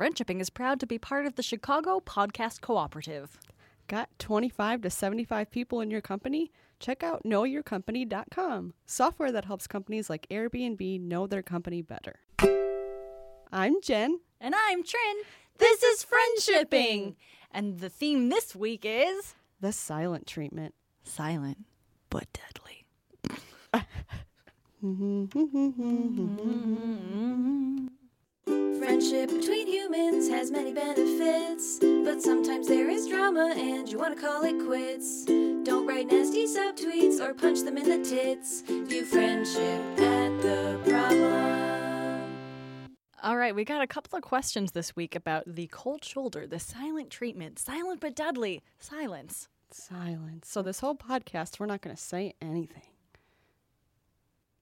Friendshipping 0.00 0.40
is 0.40 0.48
proud 0.48 0.80
to 0.80 0.86
be 0.86 0.96
part 0.98 1.26
of 1.26 1.34
the 1.34 1.42
Chicago 1.42 2.00
Podcast 2.00 2.62
Cooperative. 2.62 3.38
Got 3.86 4.08
25 4.18 4.80
to 4.80 4.88
75 4.88 5.50
people 5.50 5.82
in 5.82 5.90
your 5.90 6.00
company? 6.00 6.50
Check 6.78 7.02
out 7.02 7.22
knowyourcompany.com, 7.24 8.72
software 8.86 9.30
that 9.30 9.44
helps 9.44 9.66
companies 9.66 10.08
like 10.08 10.26
Airbnb 10.30 11.02
know 11.02 11.26
their 11.26 11.42
company 11.42 11.82
better. 11.82 12.20
I'm 13.52 13.82
Jenn. 13.82 14.20
And 14.40 14.54
I'm 14.56 14.82
Trin. 14.82 15.16
This 15.58 15.82
is 15.82 16.06
Friendshipping. 16.06 17.16
And 17.50 17.80
the 17.80 17.90
theme 17.90 18.30
this 18.30 18.56
week 18.56 18.86
is 18.86 19.34
The 19.60 19.70
silent 19.70 20.26
treatment. 20.26 20.74
silent 21.04 21.58
but 22.08 22.26
deadly. 22.32 22.86
Mm-hmm. 24.82 25.24
Mm-hmm. 25.24 25.68
Mm-hmm. 26.40 27.79
Friendship 28.78 29.30
between 29.30 29.66
humans 29.66 30.28
has 30.28 30.50
many 30.50 30.72
benefits, 30.72 31.78
but 31.80 32.20
sometimes 32.20 32.66
there 32.66 32.90
is 32.90 33.06
drama 33.06 33.54
and 33.56 33.88
you 33.88 33.98
want 33.98 34.16
to 34.16 34.20
call 34.20 34.42
it 34.42 34.58
quits. 34.66 35.24
Don't 35.24 35.86
write 35.86 36.08
nasty 36.08 36.46
subtweets 36.46 37.20
or 37.20 37.34
punch 37.34 37.60
them 37.60 37.76
in 37.76 37.88
the 37.88 38.04
tits. 38.08 38.62
View 38.62 39.04
friendship 39.04 39.80
at 40.00 40.42
the 40.42 40.80
problem. 40.84 41.50
All 43.22 43.36
right, 43.36 43.54
we 43.54 43.64
got 43.64 43.82
a 43.82 43.86
couple 43.86 44.16
of 44.16 44.22
questions 44.22 44.72
this 44.72 44.96
week 44.96 45.14
about 45.14 45.44
the 45.46 45.66
cold 45.66 46.04
shoulder, 46.04 46.46
the 46.46 46.58
silent 46.58 47.10
treatment, 47.10 47.58
silent 47.58 48.00
but 48.00 48.16
deadly, 48.16 48.62
silence. 48.78 49.48
Silence. 49.70 50.48
So, 50.48 50.62
this 50.62 50.80
whole 50.80 50.96
podcast, 50.96 51.60
we're 51.60 51.66
not 51.66 51.82
going 51.82 51.94
to 51.94 52.02
say 52.02 52.34
anything. 52.40 52.82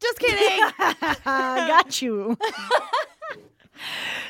Just 0.01 0.18
kidding. 0.18 0.70
got 1.24 2.02
you. 2.02 2.37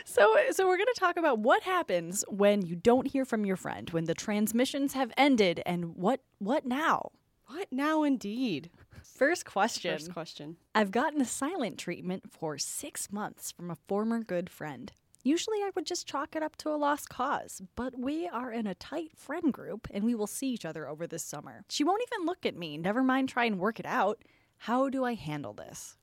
so, 0.05 0.37
so 0.51 0.67
we're 0.67 0.77
going 0.77 0.87
to 0.93 1.01
talk 1.01 1.17
about 1.17 1.39
what 1.39 1.63
happens 1.63 2.25
when 2.29 2.63
you 2.63 2.77
don't 2.77 3.07
hear 3.07 3.25
from 3.25 3.45
your 3.45 3.57
friend, 3.57 3.91
when 3.91 4.05
the 4.05 4.15
transmissions 4.15 4.93
have 4.95 5.13
ended, 5.17 5.63
and 5.67 5.97
what 5.97 6.21
what 6.39 6.67
now. 6.67 7.13
what 7.47 7.69
now, 7.71 8.03
indeed? 8.03 8.71
First 9.03 9.45
question. 9.45 9.93
First 9.99 10.13
question. 10.13 10.57
I've 10.75 10.91
gotten 10.91 11.21
a 11.21 11.25
silent 11.25 11.79
treatment 11.79 12.31
for 12.31 12.59
six 12.59 13.11
months 13.11 13.51
from 13.51 13.71
a 13.71 13.79
former 13.89 14.23
good 14.23 14.49
friend. 14.49 14.93
Usually 15.25 15.59
I 15.59 15.71
would 15.75 15.87
just 15.87 16.07
chalk 16.07 16.37
it 16.37 16.43
up 16.43 16.57
to 16.57 16.71
a 16.71 16.77
lost 16.77 17.09
cause, 17.09 17.61
but 17.75 17.99
we 17.99 18.29
are 18.29 18.53
in 18.53 18.67
a 18.67 18.75
tight 18.75 19.11
friend 19.17 19.53
group 19.53 19.89
and 19.91 20.05
we 20.05 20.15
will 20.15 20.29
see 20.29 20.49
each 20.49 20.65
other 20.65 20.89
over 20.89 21.07
this 21.07 21.25
summer. 21.25 21.65
She 21.69 21.85
won't 21.85 22.03
even 22.13 22.27
look 22.27 22.47
at 22.47 22.57
me, 22.57 22.79
never 22.79 23.03
mind 23.03 23.29
try 23.29 23.45
and 23.45 23.59
work 23.59 23.81
it 23.81 23.87
out. 23.87 24.23
How 24.59 24.89
do 24.89 25.05
I 25.05 25.15
handle 25.15 25.53
this? 25.53 25.97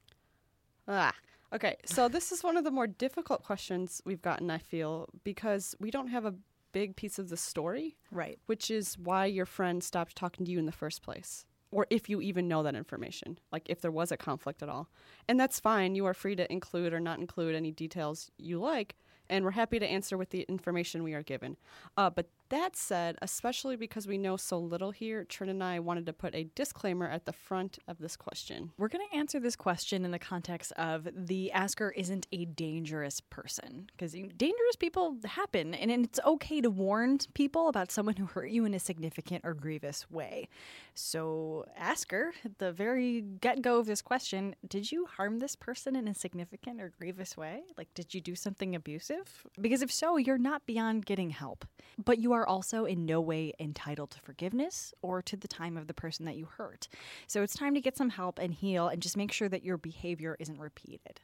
Ah. 0.88 1.14
Okay, 1.54 1.78
so 1.86 2.08
this 2.08 2.32
is 2.32 2.44
one 2.44 2.58
of 2.58 2.64
the 2.64 2.72
more 2.72 2.88
difficult 2.88 3.44
questions 3.44 4.02
we've 4.06 4.22
gotten, 4.22 4.50
I 4.50 4.58
feel, 4.58 5.08
because 5.24 5.76
we 5.80 5.92
don't 5.92 6.08
have 6.08 6.26
a 6.26 6.34
big 6.72 6.96
piece 6.96 7.18
of 7.20 7.30
the 7.30 7.38
story, 7.38 7.98
Right. 8.12 8.38
which 8.48 8.70
is 8.70 8.98
why 8.98 9.26
your 9.28 9.46
friend 9.46 9.82
stopped 9.84 10.16
talking 10.16 10.46
to 10.46 10.52
you 10.52 10.60
in 10.60 10.66
the 10.66 10.72
first 10.72 11.02
place. 11.02 11.46
Or 11.72 11.88
if 11.90 12.10
you 12.10 12.22
even 12.22 12.48
know 12.48 12.64
that 12.64 12.76
information, 12.76 13.38
like 13.52 13.70
if 13.70 13.82
there 13.82 13.92
was 13.92 14.12
a 14.12 14.18
conflict 14.18 14.62
at 14.64 14.70
all. 14.70 14.90
And 15.28 15.40
that's 15.40 15.60
fine. 15.60 15.96
You 15.96 16.06
are 16.06 16.14
free 16.14 16.36
to 16.36 16.52
include 16.52 16.94
or 16.94 17.00
not 17.00 17.20
include 17.20 17.56
any 17.56 17.72
details 17.72 18.32
you 18.38 18.60
like, 18.60 18.96
and 19.30 19.44
we're 19.44 19.52
happy 19.52 19.80
to 19.80 19.86
answer 19.88 20.18
with 20.18 20.30
the 20.30 20.42
information 20.44 21.04
we 21.04 21.14
are 21.14 21.24
given. 21.24 21.58
Uh, 21.98 22.10
but 22.10 22.30
that 22.50 22.76
said, 22.76 23.18
especially 23.22 23.76
because 23.76 24.08
we 24.08 24.18
know 24.18 24.38
so 24.38 24.58
little 24.58 24.92
here, 24.92 25.24
Trin 25.24 25.50
and 25.50 25.64
I 25.64 25.80
wanted 25.80 26.06
to 26.06 26.14
put 26.14 26.36
a 26.36 26.46
disclaimer 26.56 27.08
at 27.10 27.26
the 27.26 27.34
front 27.34 27.80
of 27.88 27.98
this 27.98 28.16
question. 28.16 28.72
We're 28.78 28.88
going 28.88 29.06
to 29.12 29.18
answer 29.18 29.40
this 29.40 29.56
question 29.56 30.06
in 30.06 30.12
the 30.12 30.20
context 30.20 30.72
of 30.74 31.08
the 31.14 31.52
asker 31.52 31.92
isn't 31.92 32.28
a 32.32 32.46
dangerous 32.46 33.20
person 33.22 33.88
because 33.92 34.14
dangerous 34.14 34.76
people 34.78 35.18
happen 35.26 35.74
and 35.74 35.92
it's 35.92 36.20
okay 36.26 36.62
to 36.62 36.70
warn 36.70 37.20
people 37.34 37.68
about 37.68 37.92
someone 37.92 38.16
who 38.16 38.26
hurt 38.26 38.50
you 38.50 38.66
in 38.66 38.74
a 38.74 38.80
significant 38.80 39.42
or 39.44 39.54
grievous 39.54 40.10
way. 40.10 40.48
So, 40.94 41.66
asker, 41.78 42.34
at 42.44 42.60
the 42.60 42.72
very 42.72 43.22
get 43.22 43.62
go 43.62 43.80
of 43.80 43.86
this 43.86 44.02
question, 44.02 44.56
did 44.68 44.92
you 44.92 45.06
harm 45.06 45.40
this 45.40 45.56
person 45.56 45.96
in 45.96 46.08
a 46.08 46.14
significant 46.14 46.82
or 46.82 46.92
grievous 46.98 47.36
way? 47.36 47.64
Like, 47.78 47.94
did 47.94 48.14
you 48.14 48.22
do 48.22 48.36
something 48.36 48.76
abusive? 48.76 49.46
Because 49.60 49.82
if 49.82 49.92
so, 49.92 50.18
you're 50.18 50.38
not 50.38 50.66
beyond 50.66 51.06
getting 51.06 51.32
help. 51.32 51.66
But 52.04 52.20
you 52.20 52.34
are 52.36 52.48
also 52.48 52.86
in 52.86 53.06
no 53.06 53.20
way 53.20 53.54
entitled 53.60 54.12
to 54.12 54.20
forgiveness 54.20 54.94
or 55.02 55.22
to 55.24 55.36
the 55.36 55.48
time 55.48 55.78
of 55.78 55.88
the 55.88 55.94
person 55.94 56.26
that 56.26 56.36
you 56.36 56.46
hurt. 56.46 56.88
So 57.28 57.42
it's 57.42 57.56
time 57.56 57.74
to 57.74 57.82
get 57.82 57.98
some 57.98 58.10
help 58.10 58.40
and 58.40 58.54
heal 58.54 58.88
and 58.88 59.02
just 59.02 59.18
make 59.18 59.32
sure 59.32 59.50
that 59.50 59.64
your 59.64 59.78
behavior 59.78 60.36
isn't 60.40 60.60
repeated. 60.60 61.22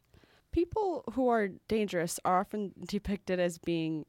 People 0.52 1.04
who 1.14 1.30
are 1.30 1.50
dangerous 1.68 2.20
are 2.26 2.40
often 2.40 2.74
depicted 2.86 3.40
as 3.40 3.58
being 3.58 4.06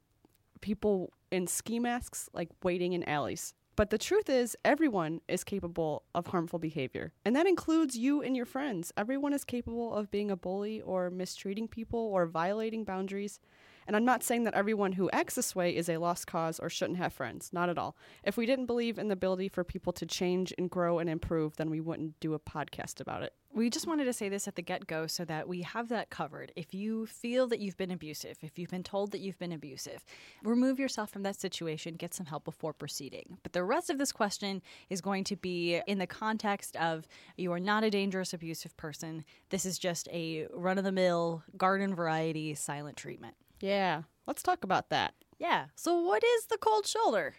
people 0.61 1.13
in 1.31 1.47
ski 1.47 1.79
masks, 1.79 2.29
like 2.33 2.49
waiting 2.63 2.93
in 2.93 3.03
alleys. 3.07 3.53
But 3.75 3.89
the 3.89 3.97
truth 3.97 4.29
is, 4.29 4.55
everyone 4.63 5.21
is 5.27 5.43
capable 5.43 6.03
of 6.13 6.27
harmful 6.27 6.59
behavior. 6.59 7.11
And 7.25 7.35
that 7.35 7.47
includes 7.47 7.97
you 7.97 8.21
and 8.21 8.35
your 8.35 8.45
friends. 8.45 8.91
Everyone 8.95 9.33
is 9.33 9.43
capable 9.43 9.95
of 9.95 10.11
being 10.11 10.29
a 10.29 10.35
bully 10.35 10.79
or 10.81 11.09
mistreating 11.09 11.67
people 11.67 11.99
or 11.99 12.27
violating 12.27 12.83
boundaries. 12.83 13.39
And 13.87 13.95
I'm 13.95 14.05
not 14.05 14.23
saying 14.23 14.43
that 14.43 14.53
everyone 14.53 14.93
who 14.93 15.09
acts 15.11 15.35
this 15.35 15.55
way 15.55 15.75
is 15.75 15.89
a 15.89 15.97
lost 15.97 16.27
cause 16.27 16.59
or 16.59 16.69
shouldn't 16.69 16.97
have 16.99 17.13
friends. 17.13 17.51
Not 17.51 17.69
at 17.69 17.77
all. 17.77 17.95
If 18.23 18.37
we 18.37 18.45
didn't 18.45 18.65
believe 18.65 18.97
in 18.97 19.07
the 19.07 19.13
ability 19.13 19.49
for 19.49 19.63
people 19.63 19.93
to 19.93 20.05
change 20.05 20.53
and 20.57 20.69
grow 20.69 20.99
and 20.99 21.09
improve, 21.09 21.55
then 21.57 21.69
we 21.69 21.81
wouldn't 21.81 22.19
do 22.19 22.33
a 22.33 22.39
podcast 22.39 22.99
about 22.99 23.23
it. 23.23 23.33
We 23.55 23.69
just 23.69 23.85
wanted 23.85 24.05
to 24.05 24.13
say 24.13 24.29
this 24.29 24.47
at 24.47 24.55
the 24.55 24.63
get 24.63 24.87
go 24.87 25.05
so 25.05 25.25
that 25.25 25.47
we 25.47 25.61
have 25.61 25.89
that 25.89 26.09
covered. 26.09 26.51
If 26.55 26.73
you 26.73 27.05
feel 27.05 27.45
that 27.47 27.59
you've 27.59 27.77
been 27.77 27.91
abusive, 27.91 28.37
if 28.41 28.57
you've 28.57 28.71
been 28.71 28.81
told 28.81 29.11
that 29.11 29.19
you've 29.19 29.37
been 29.37 29.51
abusive, 29.51 30.03
remove 30.41 30.79
yourself 30.79 31.11
from 31.11 31.21
that 31.21 31.39
situation, 31.39 31.93
get 31.93 32.15
some 32.15 32.25
help 32.25 32.45
before 32.45 32.73
proceeding. 32.73 33.37
But 33.43 33.53
the 33.53 33.63
rest 33.63 33.91
of 33.91 33.99
this 33.99 34.11
question 34.11 34.63
is 34.89 35.01
going 35.01 35.23
to 35.25 35.35
be 35.35 35.79
in 35.85 35.99
the 35.99 36.07
context 36.07 36.75
of 36.77 37.07
you 37.37 37.51
are 37.51 37.59
not 37.59 37.83
a 37.83 37.91
dangerous 37.91 38.33
abusive 38.33 38.75
person. 38.75 39.23
This 39.49 39.67
is 39.67 39.77
just 39.77 40.07
a 40.11 40.47
run 40.51 40.79
of 40.79 40.83
the 40.83 40.91
mill, 40.91 41.43
garden 41.55 41.93
variety 41.93 42.55
silent 42.55 42.97
treatment. 42.97 43.35
Yeah, 43.63 44.01
let's 44.27 44.43
talk 44.43 44.65
about 44.65 44.89
that. 44.89 45.13
Yeah. 45.39 45.67
So, 45.75 46.01
what 46.01 46.21
is 46.21 46.47
the 46.47 46.57
cold 46.57 46.85
shoulder? 46.85 47.35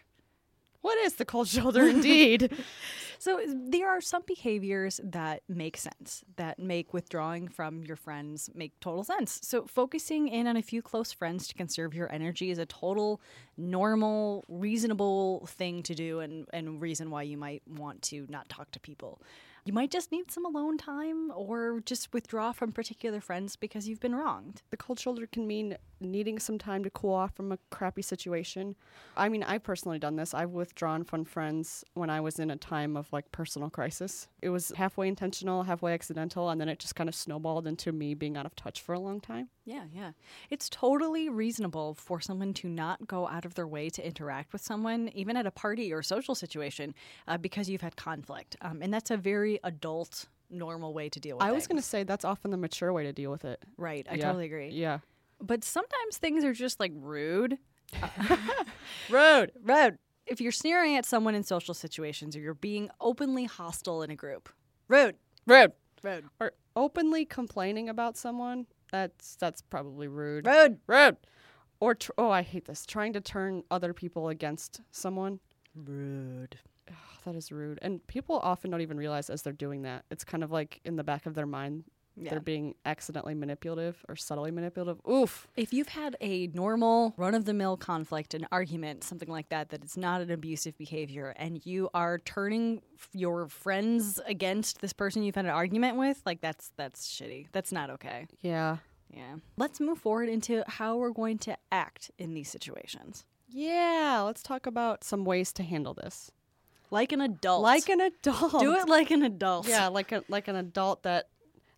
What 0.81 0.97
is 0.97 1.15
the 1.15 1.25
cold 1.25 1.47
shoulder 1.55 1.87
indeed? 1.87 2.51
So 3.19 3.41
there 3.47 3.89
are 3.89 4.01
some 4.01 4.23
behaviors 4.27 4.99
that 5.03 5.41
make 5.47 5.77
sense, 5.77 6.23
that 6.35 6.59
make 6.59 6.93
withdrawing 6.93 7.47
from 7.47 7.83
your 7.83 7.95
friends 7.95 8.49
make 8.53 8.79
total 8.79 9.03
sense. 9.03 9.39
So 9.41 9.65
focusing 9.65 10.27
in 10.27 10.45
on 10.45 10.57
a 10.57 10.61
few 10.61 10.81
close 10.81 11.11
friends 11.11 11.47
to 11.47 11.55
conserve 11.55 11.95
your 11.95 12.11
energy 12.11 12.51
is 12.51 12.59
a 12.59 12.65
total 12.65 13.21
normal, 13.57 14.43
reasonable 14.47 15.47
thing 15.47 15.81
to 15.83 15.95
do 15.95 16.19
and, 16.19 16.47
and 16.53 16.81
reason 16.81 17.09
why 17.09 17.23
you 17.23 17.37
might 17.37 17.63
want 17.67 18.01
to 18.03 18.27
not 18.29 18.49
talk 18.49 18.69
to 18.71 18.79
people. 18.79 19.21
You 19.65 19.73
might 19.73 19.89
just 19.89 20.11
need 20.11 20.29
some 20.29 20.45
alone 20.45 20.77
time 20.77 21.31
or 21.33 21.81
just 21.83 22.13
withdraw 22.13 22.51
from 22.51 22.71
particular 22.71 23.19
friends 23.19 23.55
because 23.55 23.87
you've 23.87 23.99
been 23.99 24.13
wronged. 24.13 24.61
the 24.69 24.77
cold 24.77 24.99
shoulder 24.99 25.25
can 25.25 25.47
mean 25.47 25.77
needing 26.05 26.39
some 26.39 26.57
time 26.57 26.83
to 26.83 26.89
cool 26.89 27.13
off 27.13 27.35
from 27.35 27.51
a 27.51 27.57
crappy 27.71 28.01
situation. 28.01 28.75
I 29.17 29.29
mean, 29.29 29.43
I've 29.43 29.63
personally 29.63 29.99
done 29.99 30.15
this. 30.15 30.33
I've 30.33 30.51
withdrawn 30.51 31.03
from 31.03 31.25
friends 31.25 31.83
when 31.93 32.09
I 32.09 32.21
was 32.21 32.39
in 32.39 32.49
a 32.51 32.55
time 32.55 32.95
of 32.95 33.11
like 33.11 33.31
personal 33.31 33.69
crisis. 33.69 34.27
It 34.41 34.49
was 34.49 34.71
halfway 34.75 35.07
intentional, 35.07 35.63
halfway 35.63 35.93
accidental, 35.93 36.49
and 36.49 36.59
then 36.61 36.69
it 36.69 36.79
just 36.79 36.95
kind 36.95 37.09
of 37.09 37.15
snowballed 37.15 37.67
into 37.67 37.91
me 37.91 38.13
being 38.13 38.37
out 38.37 38.45
of 38.45 38.55
touch 38.55 38.81
for 38.81 38.93
a 38.93 38.99
long 38.99 39.19
time. 39.19 39.49
Yeah, 39.65 39.85
yeah. 39.91 40.11
It's 40.49 40.69
totally 40.69 41.27
reasonable 41.29 41.95
for 41.95 42.21
someone 42.21 42.53
to 42.55 42.67
not 42.69 43.07
go 43.07 43.27
out 43.27 43.45
of 43.45 43.55
their 43.55 43.67
way 43.67 43.89
to 43.89 44.05
interact 44.05 44.53
with 44.53 44.61
someone, 44.61 45.09
even 45.15 45.35
at 45.37 45.45
a 45.45 45.51
party 45.51 45.91
or 45.91 46.03
social 46.03 46.35
situation, 46.35 46.93
uh, 47.27 47.37
because 47.37 47.69
you've 47.69 47.81
had 47.81 47.95
conflict. 47.95 48.55
Um, 48.61 48.81
and 48.81 48.93
that's 48.93 49.09
a 49.09 49.17
very 49.17 49.59
adult, 49.63 50.25
normal 50.51 50.93
way 50.93 51.09
to 51.09 51.19
deal 51.19 51.37
with 51.37 51.45
it. 51.45 51.49
I 51.49 51.51
was 51.51 51.65
going 51.65 51.81
to 51.81 51.87
say 51.87 52.03
that's 52.03 52.23
often 52.25 52.51
the 52.51 52.57
mature 52.57 52.93
way 52.93 53.03
to 53.03 53.11
deal 53.13 53.31
with 53.31 53.43
it. 53.45 53.59
Right, 53.77 54.05
I 54.09 54.15
Yeah. 54.15 54.25
totally 54.25 54.45
agree. 54.45 54.69
Yeah. 54.69 54.99
But 55.41 55.63
sometimes 55.63 56.17
things 56.17 56.43
are 56.43 56.53
just 56.53 56.79
like 56.79 56.91
rude. 56.95 57.57
rude, 59.09 59.51
Rude. 59.63 59.97
If 60.25 60.41
you're 60.41 60.51
sneering 60.51 60.95
at 60.95 61.05
someone 61.05 61.35
in 61.35 61.43
social 61.43 61.73
situations 61.75 62.35
or 62.35 62.39
you're 62.39 62.55
being 62.55 62.89
openly 62.99 63.45
hostile 63.45 64.01
in 64.01 64.09
a 64.09 64.15
group, 64.15 64.49
rude. 64.87 65.15
rude, 65.45 65.71
Rude. 66.03 66.25
Or 66.39 66.53
openly 66.75 67.25
complaining 67.25 67.89
about 67.89 68.17
someone. 68.17 68.65
That's 68.91 69.35
that's 69.35 69.61
probably 69.61 70.07
rude. 70.07 70.45
Rude. 70.47 70.79
Rude. 70.87 71.17
Or 71.79 71.95
tr- 71.95 72.11
oh, 72.17 72.29
I 72.29 72.41
hate 72.41 72.65
this. 72.65 72.85
Trying 72.85 73.13
to 73.13 73.21
turn 73.21 73.63
other 73.69 73.93
people 73.93 74.29
against 74.29 74.81
someone. 74.91 75.39
Rude. 75.75 76.57
Oh, 76.89 76.93
that 77.25 77.35
is 77.35 77.51
rude. 77.51 77.79
And 77.81 78.05
people 78.07 78.39
often 78.39 78.71
don't 78.71 78.81
even 78.81 78.97
realize 78.97 79.29
as 79.29 79.41
they're 79.41 79.53
doing 79.53 79.81
that. 79.83 80.05
It's 80.11 80.23
kind 80.23 80.43
of 80.43 80.51
like 80.51 80.79
in 80.85 80.95
the 80.95 81.03
back 81.03 81.25
of 81.25 81.33
their 81.33 81.47
mind, 81.47 81.83
Yeah. 82.17 82.29
they're 82.29 82.39
being 82.39 82.75
accidentally 82.85 83.35
manipulative 83.35 84.03
or 84.07 84.15
subtly 84.15 84.51
manipulative. 84.51 85.01
Oof. 85.09 85.47
If 85.55 85.73
you've 85.73 85.89
had 85.89 86.15
a 86.21 86.47
normal 86.47 87.13
run 87.17 87.35
of 87.35 87.45
the 87.45 87.53
mill 87.53 87.77
conflict, 87.77 88.33
an 88.33 88.47
argument, 88.51 89.03
something 89.03 89.29
like 89.29 89.49
that, 89.49 89.69
that 89.69 89.83
it's 89.83 89.97
not 89.97 90.21
an 90.21 90.31
abusive 90.31 90.77
behavior, 90.77 91.33
and 91.37 91.65
you 91.65 91.89
are 91.93 92.19
turning 92.19 92.81
your 93.11 93.47
friends 93.47 94.19
against 94.25 94.81
this 94.81 94.93
person 94.93 95.23
you've 95.23 95.35
had 95.35 95.45
an 95.45 95.51
argument 95.51 95.97
with, 95.97 96.21
like 96.25 96.41
that's 96.41 96.71
that's 96.77 97.07
shitty. 97.07 97.47
That's 97.51 97.71
not 97.71 97.89
okay. 97.89 98.27
Yeah. 98.41 98.77
Yeah. 99.13 99.35
Let's 99.57 99.79
move 99.79 99.99
forward 99.99 100.29
into 100.29 100.63
how 100.67 100.97
we're 100.97 101.11
going 101.11 101.37
to 101.39 101.57
act 101.71 102.11
in 102.17 102.33
these 102.33 102.49
situations. 102.49 103.25
Yeah, 103.47 104.23
let's 104.25 104.43
talk 104.43 104.65
about 104.65 105.03
some 105.03 105.23
ways 105.23 105.53
to 105.53 105.63
handle 105.63 105.93
this. 105.93 106.31
Like 106.91 107.11
an 107.11 107.21
adult. 107.21 107.61
Like 107.63 107.89
an 107.89 108.01
adult. 108.01 108.59
Do 108.59 108.75
it 108.75 108.87
like 108.87 109.11
an 109.11 109.23
adult. 109.23 109.67
Yeah, 109.67 109.87
like 109.87 110.11
a, 110.11 110.23
like 110.29 110.47
an 110.47 110.55
adult 110.55 111.03
that 111.03 111.29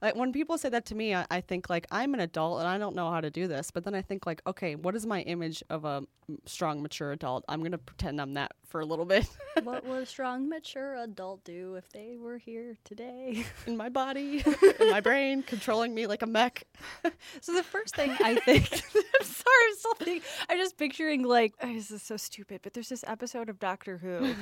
like 0.01 0.15
when 0.15 0.31
people 0.31 0.57
say 0.57 0.69
that 0.69 0.85
to 0.87 0.95
me, 0.95 1.15
I, 1.15 1.25
I 1.29 1.41
think 1.41 1.69
like 1.69 1.87
I'm 1.91 2.13
an 2.13 2.19
adult 2.19 2.59
and 2.59 2.67
I 2.67 2.77
don't 2.77 2.95
know 2.95 3.09
how 3.09 3.21
to 3.21 3.29
do 3.29 3.47
this. 3.47 3.71
But 3.71 3.83
then 3.83 3.95
I 3.95 4.01
think 4.01 4.25
like, 4.25 4.41
okay, 4.45 4.75
what 4.75 4.95
is 4.95 5.05
my 5.05 5.21
image 5.21 5.63
of 5.69 5.85
a 5.85 6.03
strong, 6.45 6.81
mature 6.81 7.11
adult? 7.11 7.43
I'm 7.47 7.63
gonna 7.63 7.77
pretend 7.77 8.21
I'm 8.21 8.33
that 8.35 8.51
for 8.67 8.81
a 8.81 8.85
little 8.85 9.05
bit 9.05 9.29
what 9.63 9.85
would 9.85 10.03
a 10.03 10.05
strong, 10.05 10.49
mature 10.49 10.95
adult 10.95 11.43
do 11.43 11.75
if 11.75 11.89
they 11.89 12.15
were 12.17 12.37
here 12.37 12.77
today? 12.83 13.45
in 13.67 13.77
my 13.77 13.89
body, 13.89 14.43
in 14.79 14.91
my 14.91 14.99
brain, 14.99 15.41
controlling 15.43 15.93
me 15.93 16.07
like 16.07 16.21
a 16.21 16.27
mech. 16.27 16.63
So 17.41 17.53
the 17.53 17.63
first 17.63 17.95
thing 17.95 18.11
I 18.19 18.35
think, 18.35 18.69
I'm 18.73 19.25
sorry, 19.25 19.63
I'm 19.69 19.75
still 19.77 19.93
thinking, 19.95 20.21
I'm 20.49 20.57
just 20.57 20.77
picturing 20.77 21.23
like 21.23 21.53
oh, 21.61 21.73
this 21.73 21.91
is 21.91 22.01
so 22.01 22.17
stupid, 22.17 22.61
but 22.63 22.73
there's 22.73 22.89
this 22.89 23.03
episode 23.07 23.49
of 23.49 23.59
Doctor 23.59 23.97
Who, 23.97 24.35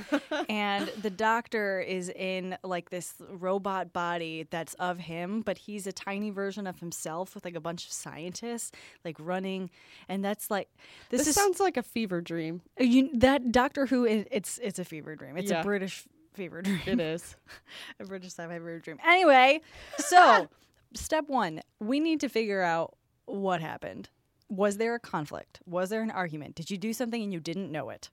and 0.48 0.88
the 1.00 1.10
Doctor 1.10 1.80
is 1.80 2.08
in 2.08 2.56
like 2.64 2.90
this 2.90 3.14
robot 3.30 3.92
body 3.92 4.46
that's 4.50 4.74
of 4.74 4.98
him, 4.98 5.42
but 5.46 5.56
he's 5.56 5.86
a 5.86 5.92
tiny 5.92 6.28
version 6.28 6.66
of 6.66 6.80
himself 6.80 7.34
with 7.34 7.46
like 7.46 7.54
a 7.54 7.60
bunch 7.60 7.86
of 7.86 7.92
scientists 7.92 8.70
like 9.04 9.16
running, 9.18 9.70
and 10.10 10.22
that's 10.22 10.50
like 10.50 10.68
this, 11.08 11.20
This, 11.22 11.28
is 11.28 11.34
sounds 11.34 11.58
like 11.58 11.78
a 11.78 11.82
fever 11.82 12.20
dream. 12.20 12.60
Uh, 12.78 12.84
you, 12.84 13.08
that 13.18 13.50
Doctor 13.52 13.86
Who. 13.86 14.04
It's 14.04 14.58
it's 14.58 14.78
a 14.78 14.84
fever 14.84 15.16
dream. 15.16 15.38
It's 15.38 15.50
Yeah. 15.50 15.60
a 15.60 15.64
British 15.64 16.04
fever 16.34 16.60
dream. 16.60 16.80
It 16.84 17.00
is. 17.00 17.34
a 18.00 18.04
British 18.04 18.32
sci-fi 18.32 18.52
fever 18.52 18.78
dream. 18.80 18.98
Anyway, 19.06 19.62
so 19.96 20.48
step 20.94 21.24
one, 21.28 21.62
we 21.80 21.98
need 22.00 22.20
to 22.20 22.28
figure 22.28 22.60
out 22.62 22.94
what 23.24 23.62
happened. 23.62 24.10
Was 24.50 24.76
there 24.76 24.94
a 24.94 25.00
conflict? 25.00 25.60
Was 25.66 25.88
there 25.88 26.02
an 26.02 26.10
argument? 26.10 26.54
Did 26.56 26.70
you 26.70 26.76
do 26.76 26.92
something 26.92 27.22
and 27.22 27.32
you 27.32 27.40
didn't 27.40 27.72
know 27.72 27.88
it? 27.90 28.10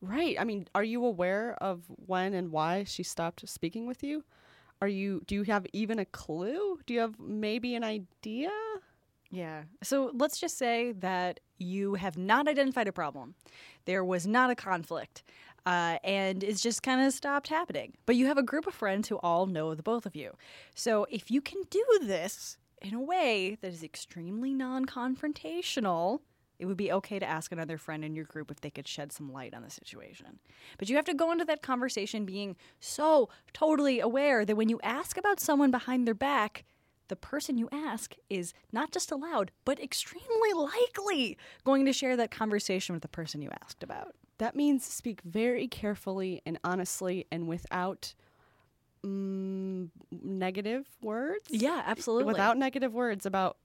Right. 0.00 0.36
I 0.38 0.44
mean, 0.44 0.68
are 0.74 0.84
you 0.84 1.04
aware 1.04 1.54
of 1.60 1.82
when 1.88 2.34
and 2.34 2.52
why 2.52 2.84
she 2.84 3.02
stopped 3.02 3.46
speaking 3.48 3.86
with 3.86 4.02
you? 4.02 4.24
Are 4.80 4.88
you 4.88 5.22
do 5.26 5.34
you 5.34 5.42
have 5.44 5.66
even 5.72 5.98
a 5.98 6.04
clue? 6.04 6.78
Do 6.86 6.94
you 6.94 7.00
have 7.00 7.18
maybe 7.18 7.74
an 7.74 7.84
idea? 7.84 8.50
Yeah. 9.30 9.64
So 9.82 10.10
let's 10.14 10.38
just 10.38 10.56
say 10.56 10.92
that 10.92 11.40
you 11.58 11.94
have 11.94 12.16
not 12.16 12.48
identified 12.48 12.88
a 12.88 12.92
problem. 12.92 13.34
There 13.84 14.04
was 14.04 14.26
not 14.26 14.50
a 14.50 14.54
conflict. 14.54 15.22
Uh, 15.64 15.98
and 16.04 16.44
it's 16.44 16.62
just 16.62 16.84
kind 16.84 17.04
of 17.04 17.12
stopped 17.12 17.48
happening. 17.48 17.94
But 18.06 18.14
you 18.14 18.26
have 18.26 18.38
a 18.38 18.42
group 18.42 18.68
of 18.68 18.74
friends 18.74 19.08
who 19.08 19.16
all 19.16 19.46
know 19.46 19.74
the 19.74 19.82
both 19.82 20.06
of 20.06 20.14
you. 20.14 20.36
So 20.76 21.06
if 21.10 21.28
you 21.30 21.40
can 21.40 21.62
do 21.70 21.84
this 22.02 22.56
in 22.80 22.94
a 22.94 23.00
way 23.00 23.58
that 23.60 23.72
is 23.72 23.82
extremely 23.82 24.54
non 24.54 24.86
confrontational, 24.86 26.20
it 26.58 26.66
would 26.66 26.76
be 26.76 26.92
okay 26.92 27.18
to 27.18 27.26
ask 27.26 27.52
another 27.52 27.78
friend 27.78 28.04
in 28.04 28.14
your 28.14 28.24
group 28.24 28.50
if 28.50 28.60
they 28.60 28.70
could 28.70 28.88
shed 28.88 29.12
some 29.12 29.32
light 29.32 29.54
on 29.54 29.62
the 29.62 29.70
situation. 29.70 30.38
But 30.78 30.88
you 30.88 30.96
have 30.96 31.04
to 31.06 31.14
go 31.14 31.32
into 31.32 31.44
that 31.44 31.62
conversation 31.62 32.24
being 32.24 32.56
so 32.80 33.28
totally 33.52 34.00
aware 34.00 34.44
that 34.44 34.56
when 34.56 34.68
you 34.68 34.80
ask 34.82 35.16
about 35.16 35.40
someone 35.40 35.70
behind 35.70 36.06
their 36.06 36.14
back, 36.14 36.64
the 37.08 37.16
person 37.16 37.58
you 37.58 37.68
ask 37.70 38.14
is 38.28 38.52
not 38.72 38.90
just 38.90 39.12
allowed, 39.12 39.52
but 39.64 39.80
extremely 39.80 40.52
likely 40.52 41.38
going 41.64 41.84
to 41.86 41.92
share 41.92 42.16
that 42.16 42.30
conversation 42.30 42.94
with 42.94 43.02
the 43.02 43.08
person 43.08 43.42
you 43.42 43.50
asked 43.62 43.82
about. 43.82 44.14
That 44.38 44.56
means 44.56 44.84
speak 44.84 45.20
very 45.22 45.68
carefully 45.68 46.42
and 46.44 46.58
honestly 46.64 47.26
and 47.30 47.48
without 47.48 48.14
mm, 49.04 49.88
negative 50.10 50.86
words. 51.00 51.46
Yeah, 51.48 51.82
absolutely. 51.86 52.32
Without 52.32 52.58
negative 52.58 52.92
words 52.92 53.24
about 53.24 53.56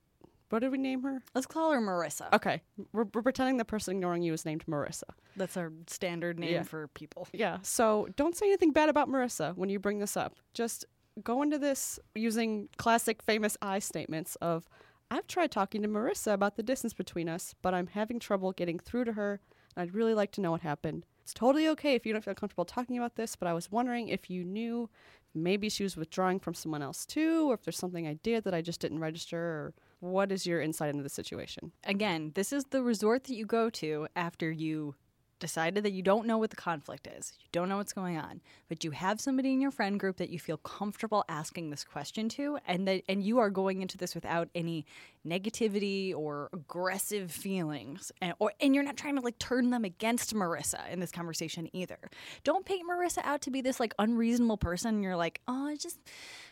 what 0.51 0.59
did 0.59 0.71
we 0.71 0.77
name 0.77 1.03
her? 1.03 1.21
Let's 1.33 1.48
call 1.48 1.71
her 1.71 1.80
Marissa. 1.80 2.31
Okay, 2.33 2.62
we're, 2.94 3.06
we're 3.13 3.21
pretending 3.21 3.57
the 3.57 3.65
person 3.65 3.95
ignoring 3.95 4.21
you 4.24 4.33
is 4.33 4.45
named 4.45 4.63
Marissa. 4.68 5.03
That's 5.36 5.57
our 5.57 5.71
standard 5.88 6.39
name 6.39 6.53
Yeah. 6.53 6.63
for 6.63 6.88
people. 6.89 7.27
Yeah. 7.33 7.57
So 7.62 8.07
don't 8.15 8.36
say 8.36 8.48
anything 8.48 8.71
bad 8.71 8.89
about 8.89 9.09
Marissa 9.09 9.56
when 9.56 9.69
you 9.69 9.80
bring 9.80 10.00
this 10.00 10.15
up. 10.18 10.36
Just 10.53 10.86
go 11.24 11.42
into 11.42 11.57
this 11.57 12.00
using 12.15 12.69
classic 12.77 13.21
famous 13.21 13.57
I 13.62 13.80
statements 13.80 14.36
of 14.38 14.68
I've 15.09 15.27
tried 15.27 15.51
talking 15.51 15.81
to 15.81 15.88
Marissa 15.89 16.33
about 16.33 16.56
the 16.56 16.63
distance 16.63 16.94
between 16.94 17.27
us, 17.27 17.54
but 17.62 17.74
I'm 17.74 17.88
having 17.88 18.18
trouble 18.19 18.54
getting 18.54 18.80
through 18.80 19.04
to 19.06 19.13
her, 19.13 19.42
and 19.75 19.83
I'd 19.83 19.94
really 19.94 20.13
like 20.13 20.31
to 20.33 20.42
know 20.42 20.51
what 20.51 20.62
happened. 20.62 21.06
It's 21.21 21.33
totally 21.33 21.68
okay 21.69 21.95
if 21.95 22.06
you 22.06 22.13
don't 22.13 22.24
feel 22.24 22.33
comfortable 22.33 22.63
talking 22.65 22.97
about 22.97 23.15
this, 23.18 23.36
but 23.36 23.47
I 23.47 23.54
was 23.54 23.69
wondering 23.71 24.07
if 24.07 24.30
you 24.30 24.44
knew 24.45 24.89
maybe 25.36 25.68
she 25.69 25.83
was 25.83 25.97
withdrawing 25.97 26.39
from 26.39 26.54
someone 26.54 26.81
else 26.81 27.06
too, 27.06 27.50
or 27.51 27.56
if 27.56 27.63
there's 27.63 27.77
something 27.77 28.07
I 28.07 28.13
did 28.24 28.45
that 28.45 28.54
I 28.54 28.62
just 28.62 28.80
didn't 28.80 29.00
register, 29.00 29.38
or 29.38 29.74
what 30.01 30.31
is 30.31 30.45
your 30.45 30.62
insight 30.62 30.89
into 30.89 31.03
the 31.03 31.09
situation? 31.09 31.71
Again, 31.86 32.31
this 32.36 32.51
is 32.51 32.65
the 32.65 32.83
resort 32.83 33.24
that 33.25 33.36
you 33.36 33.45
go 33.45 33.69
to 33.69 34.07
after 34.15 34.51
you 34.51 34.95
decided 35.42 35.83
that 35.83 35.92
you 35.92 36.01
don't 36.01 36.25
know 36.25 36.38
what 36.38 36.51
the 36.51 36.56
conflict 36.56 37.07
is. 37.07 37.33
You 37.42 37.48
don't 37.51 37.68
know 37.68 37.77
what's 37.77 37.92
going 37.92 38.18
on, 38.18 38.39
but 38.69 38.86
you 38.86 38.92
have 38.92 39.19
somebody 39.19 39.51
in 39.51 39.59
your 39.59 39.71
friend 39.71 40.00
group 40.00 40.18
that 40.18 40.30
you 40.30 40.39
feel 40.39 40.57
comfortable 40.57 41.25
asking 41.27 41.69
this 41.69 41.83
question 41.83 42.30
to 42.30 42.59
and 42.65 42.88
that 42.88 43.01
and 43.09 43.21
you 43.21 43.39
are 43.39 43.50
going 43.50 43.81
into 43.81 43.98
this 43.98 44.15
without 44.15 44.48
any 44.56 44.86
negativity 45.27 46.15
or 46.15 46.50
aggressive 46.54 47.31
feelings. 47.31 48.12
And 48.21 48.33
or 48.39 48.54
and 48.62 48.74
you're 48.74 48.83
not 48.83 48.95
trying 48.95 49.15
to 49.15 49.21
like 49.21 49.39
turn 49.39 49.71
them 49.71 49.83
against 49.83 50.33
Marissa 50.33 50.89
in 50.89 51.01
this 51.01 51.12
conversation 51.12 51.68
either. 51.74 51.97
Don't 52.44 52.63
paint 52.63 52.88
Marissa 52.88 53.24
out 53.25 53.42
to 53.42 53.51
be 53.51 53.62
this 53.62 53.80
like 53.80 53.94
unreasonable 54.00 54.57
person. 54.57 55.04
You're 55.04 55.18
like, 55.18 55.42
"Oh, 55.47 55.68
I 55.68 55.75
just 55.75 56.00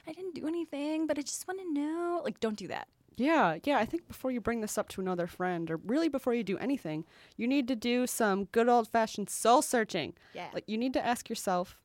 I 0.07 0.11
didn't 0.11 0.35
do 0.35 0.47
anything, 0.47 1.07
but 1.07 1.17
I 1.17 1.21
just 1.21 1.47
want 1.47 1.59
to 1.61 1.73
know." 1.73 2.21
Like 2.25 2.39
don't 2.39 2.57
do 2.57 2.67
that. 2.67 2.87
Yeah, 3.17 3.57
yeah. 3.63 3.77
I 3.77 3.85
think 3.85 4.07
before 4.07 4.31
you 4.31 4.41
bring 4.41 4.61
this 4.61 4.77
up 4.77 4.89
to 4.89 5.01
another 5.01 5.27
friend, 5.27 5.69
or 5.69 5.77
really 5.77 6.09
before 6.09 6.33
you 6.33 6.43
do 6.43 6.57
anything, 6.57 7.05
you 7.37 7.47
need 7.47 7.67
to 7.67 7.75
do 7.75 8.07
some 8.07 8.45
good 8.45 8.69
old 8.69 8.87
fashioned 8.87 9.29
soul 9.29 9.61
searching. 9.61 10.13
Yeah. 10.33 10.47
Like 10.53 10.63
you 10.67 10.77
need 10.77 10.93
to 10.93 11.05
ask 11.05 11.29
yourself 11.29 11.77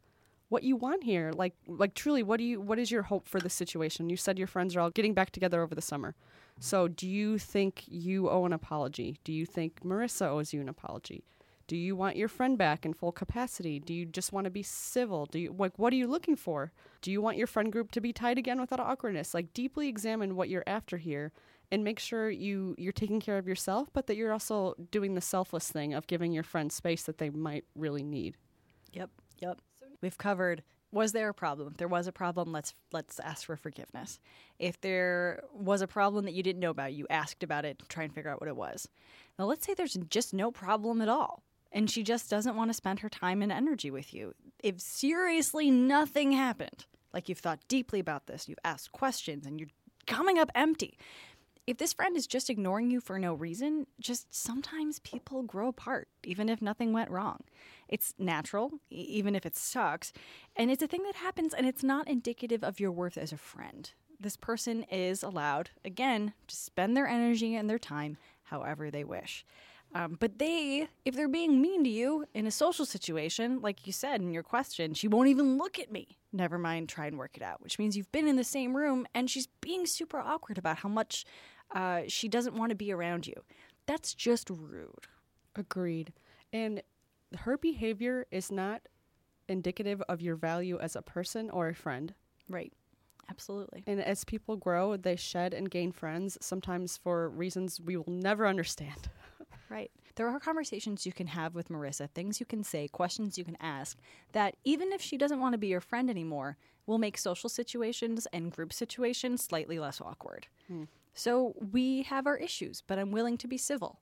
what 0.48 0.62
you 0.62 0.76
want 0.76 1.04
here. 1.04 1.32
Like, 1.34 1.54
like 1.66 1.94
truly, 1.94 2.22
what 2.22 2.38
do 2.38 2.44
you? 2.44 2.60
What 2.60 2.78
is 2.78 2.90
your 2.90 3.02
hope 3.02 3.28
for 3.28 3.40
this 3.40 3.54
situation? 3.54 4.08
You 4.10 4.16
said 4.16 4.38
your 4.38 4.46
friends 4.46 4.76
are 4.76 4.80
all 4.80 4.90
getting 4.90 5.14
back 5.14 5.30
together 5.30 5.62
over 5.62 5.74
the 5.74 5.82
summer. 5.82 6.14
So, 6.60 6.86
do 6.86 7.08
you 7.08 7.38
think 7.38 7.82
you 7.86 8.30
owe 8.30 8.44
an 8.46 8.52
apology? 8.52 9.18
Do 9.24 9.32
you 9.32 9.44
think 9.44 9.82
Marissa 9.82 10.28
owes 10.28 10.52
you 10.52 10.60
an 10.60 10.68
apology? 10.68 11.24
Do 11.66 11.76
you 11.76 11.96
want 11.96 12.16
your 12.16 12.28
friend 12.28 12.58
back 12.58 12.84
in 12.84 12.92
full 12.92 13.12
capacity? 13.12 13.80
Do 13.80 13.94
you 13.94 14.04
just 14.06 14.32
want 14.32 14.44
to 14.44 14.50
be 14.50 14.62
civil? 14.62 15.26
Do 15.26 15.38
you 15.38 15.54
like 15.56 15.78
what 15.78 15.92
are 15.92 15.96
you 15.96 16.06
looking 16.06 16.36
for? 16.36 16.72
Do 17.00 17.10
you 17.10 17.22
want 17.22 17.36
your 17.36 17.46
friend 17.46 17.72
group 17.72 17.90
to 17.92 18.00
be 18.00 18.12
tied 18.12 18.38
again 18.38 18.60
without 18.60 18.80
awkwardness? 18.80 19.34
Like 19.34 19.52
deeply 19.54 19.88
examine 19.88 20.36
what 20.36 20.48
you're 20.48 20.64
after 20.66 20.98
here 20.98 21.32
and 21.72 21.82
make 21.82 21.98
sure 21.98 22.30
you 22.30 22.74
you're 22.78 22.92
taking 22.92 23.20
care 23.20 23.38
of 23.38 23.48
yourself, 23.48 23.88
but 23.92 24.06
that 24.06 24.16
you're 24.16 24.32
also 24.32 24.74
doing 24.90 25.14
the 25.14 25.20
selfless 25.20 25.70
thing 25.70 25.94
of 25.94 26.06
giving 26.06 26.32
your 26.32 26.42
friend 26.42 26.70
space 26.70 27.04
that 27.04 27.18
they 27.18 27.30
might 27.30 27.64
really 27.74 28.02
need. 28.02 28.36
Yep. 28.92 29.10
Yep. 29.40 29.60
We've 30.00 30.18
covered 30.18 30.62
was 30.94 31.10
there 31.10 31.28
a 31.28 31.34
problem? 31.34 31.68
If 31.72 31.76
there 31.76 31.88
was 31.88 32.06
a 32.06 32.12
problem, 32.12 32.52
let's 32.52 32.72
let's 32.92 33.18
ask 33.18 33.46
for 33.46 33.56
forgiveness. 33.56 34.20
If 34.60 34.80
there 34.80 35.42
was 35.52 35.82
a 35.82 35.88
problem 35.88 36.24
that 36.26 36.34
you 36.34 36.42
didn't 36.42 36.60
know 36.60 36.70
about, 36.70 36.92
you 36.92 37.06
asked 37.10 37.42
about 37.42 37.64
it 37.64 37.82
try 37.88 38.04
and 38.04 38.14
figure 38.14 38.30
out 38.30 38.40
what 38.40 38.48
it 38.48 38.56
was. 38.56 38.88
Now 39.38 39.46
let's 39.46 39.66
say 39.66 39.74
there's 39.74 39.98
just 40.08 40.32
no 40.32 40.52
problem 40.52 41.00
at 41.00 41.08
all. 41.08 41.42
And 41.74 41.90
she 41.90 42.02
just 42.02 42.30
doesn't 42.30 42.56
want 42.56 42.70
to 42.70 42.74
spend 42.74 43.00
her 43.00 43.10
time 43.10 43.42
and 43.42 43.52
energy 43.52 43.90
with 43.90 44.14
you. 44.14 44.32
If 44.62 44.80
seriously 44.80 45.70
nothing 45.70 46.32
happened, 46.32 46.86
like 47.12 47.28
you've 47.28 47.40
thought 47.40 47.66
deeply 47.68 48.00
about 48.00 48.26
this, 48.26 48.48
you've 48.48 48.58
asked 48.64 48.92
questions, 48.92 49.44
and 49.44 49.58
you're 49.58 49.68
coming 50.06 50.38
up 50.38 50.50
empty, 50.54 50.96
if 51.66 51.78
this 51.78 51.92
friend 51.94 52.16
is 52.16 52.26
just 52.26 52.50
ignoring 52.50 52.90
you 52.90 53.00
for 53.00 53.18
no 53.18 53.34
reason, 53.34 53.86
just 53.98 54.32
sometimes 54.34 54.98
people 55.00 55.42
grow 55.42 55.68
apart, 55.68 56.08
even 56.22 56.48
if 56.48 56.62
nothing 56.62 56.92
went 56.92 57.10
wrong. 57.10 57.40
It's 57.88 58.14
natural, 58.18 58.70
even 58.90 59.34
if 59.34 59.44
it 59.44 59.56
sucks. 59.56 60.12
And 60.56 60.70
it's 60.70 60.82
a 60.82 60.86
thing 60.86 61.02
that 61.04 61.16
happens, 61.16 61.54
and 61.54 61.66
it's 61.66 61.82
not 61.82 62.08
indicative 62.08 62.62
of 62.62 62.80
your 62.80 62.92
worth 62.92 63.16
as 63.16 63.32
a 63.32 63.38
friend. 63.38 63.90
This 64.20 64.36
person 64.36 64.84
is 64.84 65.22
allowed, 65.22 65.70
again, 65.84 66.34
to 66.48 66.56
spend 66.56 66.96
their 66.96 67.06
energy 67.06 67.56
and 67.56 67.68
their 67.68 67.78
time 67.78 68.16
however 68.44 68.90
they 68.90 69.04
wish. 69.04 69.44
Um, 69.94 70.16
but 70.18 70.38
they, 70.38 70.88
if 71.04 71.14
they're 71.14 71.28
being 71.28 71.60
mean 71.62 71.84
to 71.84 71.90
you 71.90 72.26
in 72.34 72.46
a 72.46 72.50
social 72.50 72.84
situation, 72.84 73.60
like 73.60 73.86
you 73.86 73.92
said 73.92 74.20
in 74.20 74.32
your 74.32 74.42
question, 74.42 74.92
she 74.92 75.06
won't 75.06 75.28
even 75.28 75.56
look 75.56 75.78
at 75.78 75.92
me. 75.92 76.18
Never 76.32 76.58
mind, 76.58 76.88
try 76.88 77.06
and 77.06 77.16
work 77.16 77.36
it 77.36 77.42
out, 77.42 77.62
which 77.62 77.78
means 77.78 77.96
you've 77.96 78.10
been 78.10 78.26
in 78.26 78.34
the 78.34 78.42
same 78.42 78.76
room 78.76 79.06
and 79.14 79.30
she's 79.30 79.46
being 79.60 79.86
super 79.86 80.18
awkward 80.18 80.58
about 80.58 80.78
how 80.78 80.88
much 80.88 81.24
uh, 81.74 82.02
she 82.08 82.28
doesn't 82.28 82.56
want 82.56 82.70
to 82.70 82.76
be 82.76 82.92
around 82.92 83.26
you. 83.26 83.34
That's 83.86 84.14
just 84.14 84.50
rude. 84.50 85.06
Agreed. 85.54 86.12
And 86.52 86.82
her 87.38 87.56
behavior 87.56 88.26
is 88.32 88.50
not 88.50 88.82
indicative 89.48 90.02
of 90.08 90.20
your 90.20 90.34
value 90.34 90.78
as 90.80 90.96
a 90.96 91.02
person 91.02 91.50
or 91.50 91.68
a 91.68 91.74
friend. 91.74 92.14
Right. 92.48 92.72
Absolutely. 93.30 93.84
And 93.86 94.00
as 94.00 94.24
people 94.24 94.56
grow, 94.56 94.96
they 94.96 95.16
shed 95.16 95.54
and 95.54 95.70
gain 95.70 95.92
friends, 95.92 96.36
sometimes 96.40 96.96
for 96.96 97.30
reasons 97.30 97.80
we 97.80 97.96
will 97.96 98.04
never 98.08 98.46
understand. 98.46 99.08
Right. 99.68 99.90
There 100.16 100.28
are 100.28 100.38
conversations 100.38 101.06
you 101.06 101.12
can 101.12 101.26
have 101.28 101.54
with 101.54 101.68
Marissa, 101.68 102.08
things 102.10 102.38
you 102.38 102.46
can 102.46 102.62
say, 102.62 102.86
questions 102.88 103.36
you 103.36 103.44
can 103.44 103.56
ask 103.60 103.98
that 104.32 104.56
even 104.64 104.92
if 104.92 105.00
she 105.00 105.16
doesn't 105.16 105.40
want 105.40 105.54
to 105.54 105.58
be 105.58 105.66
your 105.68 105.80
friend 105.80 106.08
anymore, 106.08 106.56
will 106.86 106.98
make 106.98 107.18
social 107.18 107.48
situations 107.48 108.26
and 108.32 108.52
group 108.52 108.72
situations 108.72 109.42
slightly 109.42 109.78
less 109.78 110.00
awkward. 110.00 110.46
Hmm. 110.68 110.84
So 111.14 111.54
we 111.72 112.02
have 112.02 112.26
our 112.26 112.36
issues, 112.36 112.82
but 112.86 112.98
I'm 112.98 113.10
willing 113.10 113.38
to 113.38 113.48
be 113.48 113.56
civil. 113.56 114.00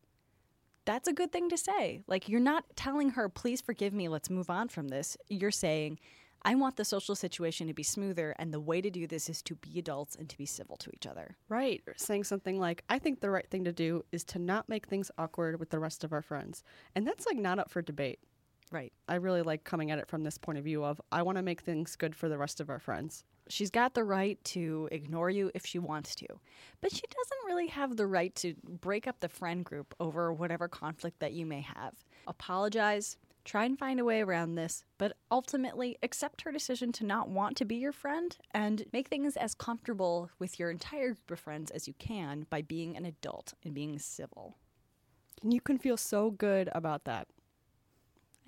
That's 0.84 1.06
a 1.06 1.12
good 1.12 1.30
thing 1.30 1.48
to 1.50 1.56
say. 1.56 2.02
Like, 2.08 2.28
you're 2.28 2.40
not 2.40 2.64
telling 2.74 3.10
her, 3.10 3.28
please 3.28 3.60
forgive 3.60 3.92
me, 3.92 4.08
let's 4.08 4.30
move 4.30 4.50
on 4.50 4.68
from 4.68 4.88
this. 4.88 5.16
You're 5.28 5.52
saying, 5.52 6.00
I 6.44 6.54
want 6.56 6.76
the 6.76 6.84
social 6.84 7.14
situation 7.14 7.68
to 7.68 7.74
be 7.74 7.82
smoother, 7.82 8.34
and 8.38 8.52
the 8.52 8.60
way 8.60 8.80
to 8.80 8.90
do 8.90 9.06
this 9.06 9.28
is 9.28 9.42
to 9.42 9.54
be 9.54 9.78
adults 9.78 10.16
and 10.16 10.28
to 10.28 10.36
be 10.36 10.46
civil 10.46 10.76
to 10.78 10.90
each 10.92 11.06
other. 11.06 11.36
Right. 11.48 11.82
Or 11.86 11.94
saying 11.96 12.24
something 12.24 12.58
like, 12.58 12.82
I 12.88 12.98
think 12.98 13.20
the 13.20 13.30
right 13.30 13.48
thing 13.48 13.64
to 13.64 13.72
do 13.72 14.04
is 14.10 14.24
to 14.24 14.38
not 14.38 14.68
make 14.68 14.86
things 14.86 15.10
awkward 15.18 15.60
with 15.60 15.70
the 15.70 15.78
rest 15.78 16.04
of 16.04 16.12
our 16.12 16.22
friends. 16.22 16.64
And 16.94 17.06
that's 17.06 17.26
like 17.26 17.36
not 17.36 17.58
up 17.58 17.70
for 17.70 17.82
debate. 17.82 18.18
Right. 18.72 18.92
I 19.06 19.16
really 19.16 19.42
like 19.42 19.64
coming 19.64 19.90
at 19.90 19.98
it 19.98 20.08
from 20.08 20.24
this 20.24 20.38
point 20.38 20.56
of 20.56 20.64
view 20.64 20.82
of 20.82 21.00
I 21.12 21.22
want 21.22 21.36
to 21.36 21.42
make 21.42 21.60
things 21.60 21.94
good 21.94 22.16
for 22.16 22.28
the 22.28 22.38
rest 22.38 22.58
of 22.60 22.70
our 22.70 22.78
friends. 22.78 23.22
She's 23.48 23.70
got 23.70 23.92
the 23.92 24.04
right 24.04 24.42
to 24.44 24.88
ignore 24.90 25.28
you 25.28 25.50
if 25.54 25.66
she 25.66 25.78
wants 25.78 26.14
to, 26.16 26.26
but 26.80 26.92
she 26.92 27.02
doesn't 27.02 27.46
really 27.46 27.66
have 27.66 27.96
the 27.96 28.06
right 28.06 28.34
to 28.36 28.54
break 28.80 29.06
up 29.06 29.20
the 29.20 29.28
friend 29.28 29.64
group 29.64 29.94
over 30.00 30.32
whatever 30.32 30.68
conflict 30.68 31.18
that 31.20 31.32
you 31.32 31.44
may 31.44 31.60
have. 31.60 31.92
Apologize, 32.26 33.18
try 33.44 33.64
and 33.64 33.78
find 33.78 33.98
a 33.98 34.04
way 34.04 34.20
around 34.20 34.54
this, 34.54 34.84
but 34.98 35.16
ultimately 35.30 35.98
accept 36.02 36.42
her 36.42 36.52
decision 36.52 36.92
to 36.92 37.04
not 37.04 37.28
want 37.28 37.56
to 37.56 37.64
be 37.64 37.76
your 37.76 37.92
friend 37.92 38.36
and 38.52 38.84
make 38.92 39.08
things 39.08 39.36
as 39.36 39.54
comfortable 39.54 40.30
with 40.38 40.58
your 40.58 40.70
entire 40.70 41.08
group 41.08 41.30
of 41.30 41.40
friends 41.40 41.70
as 41.70 41.88
you 41.88 41.94
can 41.98 42.46
by 42.50 42.62
being 42.62 42.96
an 42.96 43.04
adult 43.04 43.54
and 43.64 43.74
being 43.74 43.98
civil. 43.98 44.56
And 45.42 45.52
you 45.52 45.60
can 45.60 45.78
feel 45.78 45.96
so 45.96 46.30
good 46.30 46.68
about 46.72 47.04
that. 47.04 47.26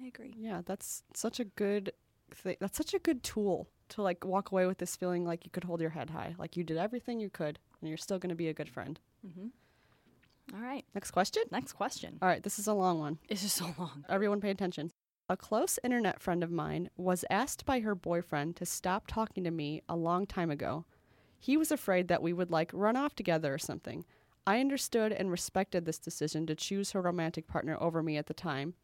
I 0.01 0.07
agree. 0.07 0.35
Yeah, 0.37 0.63
that's 0.65 1.03
such 1.15 1.41
a 1.41 1.45
good 1.45 1.93
thing. 2.33 2.57
That's 2.61 2.77
such 2.77 2.95
a 2.95 2.99
good 2.99 3.23
tool 3.23 3.69
to 3.91 4.03
like 4.03 4.25
walk 4.25 4.51
away 4.51 4.67
with 4.67 4.79
this 4.79 4.97
feeling 4.97 5.25
like 5.25 5.45
you 5.45 5.51
could 5.51 5.65
hold 5.65 5.81
your 5.81 5.91
head 5.91 6.11
high, 6.11 6.35
like 6.39 6.57
you 6.57 6.65
did 6.65 6.77
everything 6.77 7.21
you 7.21 7.31
could, 7.31 7.59
and 7.81 7.89
you're 7.89 7.99
still 7.99 8.19
going 8.19 8.31
to 8.31 8.37
be 8.37 8.49
a 8.49 8.55
good 8.55 8.69
friend. 8.69 8.99
Mm-hmm. 9.27 9.49
All 10.53 10.61
right. 10.61 10.85
Next 10.95 11.11
question. 11.11 11.43
Next 11.51 11.73
question. 11.73 12.19
All 12.21 12.29
right, 12.29 12.43
this 12.43 12.59
is 12.59 12.67
a 12.67 12.75
long 12.75 12.99
one. 12.99 13.19
This 13.29 13.45
is 13.45 13.53
so 13.53 13.75
long. 13.79 14.05
Everyone 14.09 14.41
pay 14.41 14.51
attention. 14.51 14.91
A 15.29 15.37
close 15.39 15.79
internet 15.83 16.21
friend 16.21 16.45
of 16.45 16.51
mine 16.51 16.91
was 16.97 17.25
asked 17.31 17.65
by 17.65 17.81
her 17.81 17.95
boyfriend 17.95 18.57
to 18.57 18.67
stop 18.67 19.07
talking 19.07 19.43
to 19.45 19.51
me 19.51 19.83
a 19.89 19.97
long 19.97 20.27
time 20.27 20.51
ago. 20.51 20.85
He 21.39 21.57
was 21.57 21.73
afraid 21.73 22.09
that 22.09 22.23
we 22.23 22.35
would 22.35 22.51
like 22.51 22.71
run 22.75 22.97
off 22.97 23.15
together 23.15 23.53
or 23.53 23.59
something. 23.59 24.05
I 24.47 24.61
understood 24.61 25.13
and 25.13 25.31
respected 25.31 25.87
this 25.87 25.99
decision 25.99 26.47
to 26.47 26.55
choose 26.55 26.93
her 26.93 27.01
romantic 27.01 27.47
partner 27.47 27.79
over 27.81 28.03
me 28.03 28.19
at 28.19 28.27
the 28.27 28.35
time. 28.35 28.75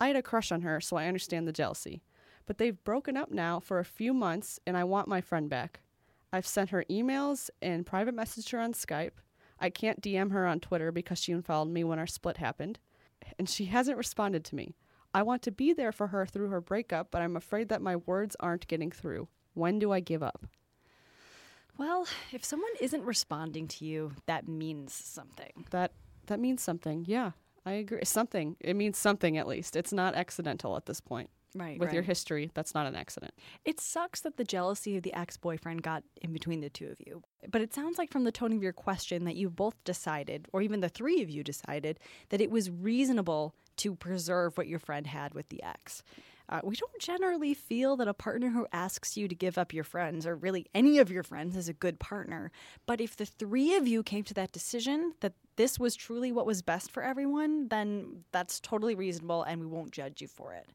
I 0.00 0.06
had 0.06 0.16
a 0.16 0.22
crush 0.22 0.52
on 0.52 0.62
her, 0.62 0.80
so 0.80 0.96
I 0.96 1.06
understand 1.06 1.48
the 1.48 1.52
jealousy. 1.52 2.02
But 2.46 2.58
they've 2.58 2.82
broken 2.84 3.16
up 3.16 3.32
now 3.32 3.58
for 3.58 3.78
a 3.80 3.84
few 3.84 4.14
months, 4.14 4.60
and 4.66 4.76
I 4.76 4.84
want 4.84 5.08
my 5.08 5.20
friend 5.20 5.50
back. 5.50 5.80
I've 6.32 6.46
sent 6.46 6.70
her 6.70 6.84
emails 6.88 7.50
and 7.60 7.84
private 7.84 8.14
messaged 8.16 8.50
her 8.52 8.60
on 8.60 8.72
Skype. 8.72 9.12
I 9.62 9.70
can't 9.70 10.02
DM 10.02 10.32
her 10.32 10.46
on 10.46 10.60
Twitter 10.60 10.90
because 10.90 11.18
she 11.18 11.32
unfollowed 11.32 11.68
me 11.68 11.84
when 11.84 11.98
our 11.98 12.06
split 12.06 12.36
happened, 12.36 12.80
and 13.38 13.48
she 13.48 13.66
hasn't 13.66 13.96
responded 13.96 14.44
to 14.46 14.56
me. 14.56 14.74
I 15.14 15.22
want 15.22 15.42
to 15.42 15.52
be 15.52 15.72
there 15.72 15.92
for 15.92 16.08
her 16.08 16.26
through 16.26 16.48
her 16.48 16.60
breakup, 16.60 17.10
but 17.10 17.22
I'm 17.22 17.36
afraid 17.36 17.68
that 17.68 17.80
my 17.80 17.96
words 17.96 18.36
aren't 18.40 18.66
getting 18.66 18.90
through. 18.90 19.28
When 19.54 19.78
do 19.78 19.92
I 19.92 20.00
give 20.00 20.22
up? 20.22 20.46
Well, 21.78 22.06
if 22.32 22.44
someone 22.44 22.70
isn't 22.80 23.04
responding 23.04 23.68
to 23.68 23.84
you, 23.84 24.12
that 24.26 24.48
means 24.48 24.92
something. 24.92 25.66
That 25.70 25.92
that 26.26 26.40
means 26.40 26.62
something. 26.62 27.04
Yeah, 27.06 27.32
I 27.64 27.72
agree. 27.72 28.04
Something. 28.04 28.56
It 28.60 28.74
means 28.74 28.98
something 28.98 29.38
at 29.38 29.46
least. 29.46 29.76
It's 29.76 29.92
not 29.92 30.14
accidental 30.14 30.76
at 30.76 30.86
this 30.86 31.00
point. 31.00 31.30
Right. 31.54 31.78
With 31.78 31.92
your 31.92 32.02
history, 32.02 32.50
that's 32.54 32.74
not 32.74 32.86
an 32.86 32.94
accident. 32.94 33.34
It 33.64 33.80
sucks 33.80 34.20
that 34.22 34.36
the 34.36 34.44
jealousy 34.44 34.96
of 34.96 35.02
the 35.02 35.12
ex 35.12 35.36
boyfriend 35.36 35.82
got 35.82 36.02
in 36.22 36.32
between 36.32 36.60
the 36.60 36.70
two 36.70 36.88
of 36.88 36.96
you. 37.06 37.22
But 37.50 37.60
it 37.60 37.74
sounds 37.74 37.98
like 37.98 38.10
from 38.10 38.24
the 38.24 38.32
tone 38.32 38.52
of 38.52 38.62
your 38.62 38.72
question 38.72 39.24
that 39.24 39.36
you 39.36 39.50
both 39.50 39.82
decided, 39.84 40.48
or 40.52 40.62
even 40.62 40.80
the 40.80 40.88
three 40.88 41.22
of 41.22 41.28
you 41.28 41.44
decided, 41.44 41.98
that 42.30 42.40
it 42.40 42.50
was 42.50 42.70
reasonable 42.70 43.54
to 43.78 43.94
preserve 43.94 44.56
what 44.56 44.68
your 44.68 44.78
friend 44.78 45.06
had 45.06 45.34
with 45.34 45.48
the 45.48 45.62
ex. 45.62 46.02
Uh, 46.48 46.60
we 46.64 46.76
don't 46.76 46.98
generally 47.00 47.54
feel 47.54 47.96
that 47.96 48.08
a 48.08 48.14
partner 48.14 48.50
who 48.50 48.66
asks 48.72 49.16
you 49.16 49.26
to 49.28 49.34
give 49.34 49.56
up 49.56 49.72
your 49.72 49.84
friends, 49.84 50.26
or 50.26 50.36
really 50.36 50.66
any 50.74 50.98
of 50.98 51.10
your 51.10 51.22
friends, 51.22 51.56
is 51.56 51.68
a 51.68 51.72
good 51.72 51.98
partner. 51.98 52.50
But 52.86 53.00
if 53.00 53.16
the 53.16 53.24
three 53.24 53.74
of 53.74 53.88
you 53.88 54.02
came 54.02 54.24
to 54.24 54.34
that 54.34 54.52
decision 54.52 55.14
that 55.20 55.32
this 55.56 55.78
was 55.78 55.94
truly 55.94 56.32
what 56.32 56.46
was 56.46 56.60
best 56.60 56.90
for 56.90 57.02
everyone, 57.02 57.68
then 57.68 58.24
that's 58.32 58.60
totally 58.60 58.94
reasonable 58.94 59.42
and 59.44 59.60
we 59.60 59.66
won't 59.66 59.92
judge 59.92 60.20
you 60.20 60.28
for 60.28 60.52
it. 60.52 60.68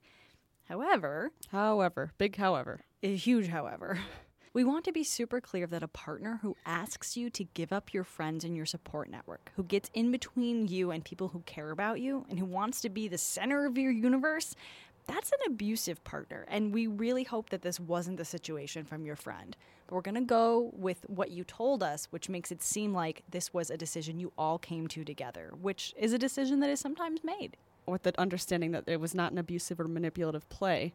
However, 0.68 1.32
However, 1.50 2.12
big 2.18 2.36
however. 2.36 2.82
a 3.02 3.16
huge 3.16 3.48
however. 3.48 4.00
We 4.54 4.64
want 4.64 4.86
to 4.86 4.92
be 4.92 5.04
super 5.04 5.40
clear 5.40 5.68
that 5.68 5.84
a 5.84 5.88
partner 5.88 6.40
who 6.42 6.58
asks 6.66 7.16
you 7.16 7.30
to 7.30 7.44
give 7.44 7.72
up 7.72 7.94
your 7.94 8.04
friends 8.04 8.44
and 8.44 8.56
your 8.56 8.66
support 8.66 9.08
network, 9.10 9.52
who 9.56 9.64
gets 9.64 9.92
in 9.94 10.12
between 10.12 10.68
you 10.68 10.90
and 10.90 11.06
people 11.06 11.28
who 11.28 11.42
care 11.42 11.70
about 11.70 12.02
you, 12.02 12.26
and 12.28 12.40
who 12.40 12.46
wants 12.46 12.82
to 12.82 12.90
be 12.90 13.08
the 13.08 13.20
center 13.20 13.66
of 13.68 13.78
your 13.78 13.92
universe, 13.92 14.56
that's 15.06 15.32
an 15.32 15.52
abusive 15.54 16.04
partner. 16.04 16.44
And 16.50 16.74
we 16.74 16.88
really 16.88 17.24
hope 17.24 17.50
that 17.52 17.62
this 17.62 17.80
wasn't 17.80 18.18
the 18.18 18.26
situation 18.26 18.84
from 18.84 19.06
your 19.06 19.16
friend. 19.16 19.56
But 19.86 19.96
we're 19.96 20.02
going 20.02 20.16
to 20.16 20.22
go 20.22 20.72
with 20.74 21.06
what 21.08 21.30
you 21.32 21.44
told 21.44 21.84
us, 21.84 22.08
which 22.10 22.28
makes 22.28 22.52
it 22.52 22.64
seem 22.64 22.94
like 22.94 23.24
this 23.30 23.54
was 23.54 23.70
a 23.70 23.78
decision 23.78 24.20
you 24.20 24.34
all 24.38 24.58
came 24.58 24.88
to 24.88 25.06
together, 25.06 25.54
which 25.62 25.94
is 25.98 26.14
a 26.14 26.18
decision 26.20 26.60
that 26.62 26.70
is 26.70 26.80
sometimes 26.80 27.24
made. 27.24 27.56
With 27.88 28.04
the 28.04 28.20
understanding 28.20 28.72
that 28.72 28.84
it 28.86 29.00
was 29.00 29.16
not 29.16 29.32
an 29.32 29.38
abusive 29.38 29.80
or 29.80 29.88
manipulative 29.88 30.48
play, 30.50 30.94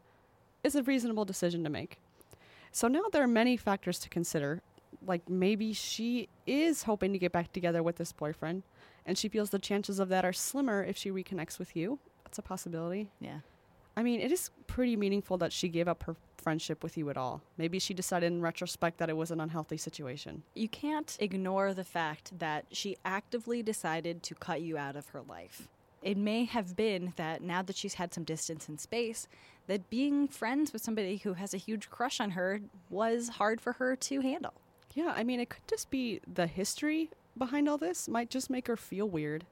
is 0.63 0.77
a 0.77 0.83
reasonable 0.83 1.25
decision 1.25 1.65
to 1.65 1.71
make. 1.71 1.99
So 2.71 2.87
now 2.87 3.05
there 3.11 3.23
are 3.23 3.29
many 3.29 3.57
factors 3.57 3.99
to 4.01 4.09
consider. 4.09 4.63
Like 5.07 5.29
maybe 5.29 5.73
she 5.73 6.29
is 6.47 6.83
hoping 6.83 7.13
to 7.13 7.19
get 7.19 7.33
back 7.33 7.53
together 7.53 7.83
with 7.83 7.97
this 7.97 8.13
boyfriend, 8.13 8.63
and 9.07 9.17
she 9.17 9.29
feels 9.29 9.51
the 9.51 9.59
chances 9.59 9.99
of 9.99 10.09
that 10.11 10.25
are 10.25 10.33
slimmer 10.33 10.85
if 10.85 10.97
she 10.97 11.11
reconnects 11.11 11.59
with 11.59 11.75
you. 11.75 11.99
That's 12.25 12.39
a 12.39 12.43
possibility. 12.43 13.11
Yeah. 13.21 13.39
I 13.97 14.03
mean, 14.03 14.21
it 14.21 14.33
is 14.33 14.51
pretty 14.67 14.97
meaningful 14.97 15.37
that 15.39 15.53
she 15.53 15.69
gave 15.69 15.89
up 15.89 16.03
her 16.05 16.17
friendship 16.39 16.83
with 16.83 16.97
you 16.97 17.11
at 17.11 17.17
all. 17.17 17.43
Maybe 17.59 17.79
she 17.79 17.95
decided 17.95 18.27
in 18.33 18.41
retrospect 18.41 18.99
that 18.99 19.11
it 19.11 19.17
was 19.17 19.31
an 19.31 19.41
unhealthy 19.41 19.77
situation. 19.77 20.43
You 20.55 20.69
can't 20.69 21.17
ignore 21.21 21.75
the 21.75 21.85
fact 21.85 22.39
that 22.39 22.65
she 22.71 22.97
actively 23.05 23.63
decided 23.63 24.23
to 24.25 24.35
cut 24.35 24.63
you 24.63 24.79
out 24.79 24.97
of 24.97 25.09
her 25.11 25.21
life. 25.23 25.69
It 26.03 26.17
may 26.17 26.45
have 26.45 26.75
been 26.77 27.13
that 27.17 27.43
now 27.43 27.63
that 27.63 27.77
she's 27.77 27.95
had 27.95 28.13
some 28.13 28.25
distance 28.25 28.69
and 28.69 28.81
space, 28.81 29.29
that 29.69 29.89
being 29.89 30.27
friends 30.27 30.73
with 30.73 30.83
somebody 30.83 31.19
who 31.19 31.35
has 31.35 31.55
a 31.55 31.59
huge 31.59 31.91
crush 31.91 32.21
on 32.21 32.33
her 32.33 32.61
was 32.91 33.29
hard 33.29 33.61
for 33.61 33.75
her 33.75 33.95
to 33.95 34.21
handle. 34.21 34.55
Yeah, 34.95 35.13
I 35.17 35.23
mean, 35.25 35.41
it 35.41 35.49
could 35.49 35.67
just 35.69 35.91
be 35.91 36.21
the 36.33 36.47
history 36.47 37.11
behind 37.39 37.69
all 37.69 37.79
this 37.79 38.09
might 38.09 38.31
just 38.31 38.51
make 38.51 38.67
her 38.67 38.77
feel 38.77 39.09
weird. 39.09 39.45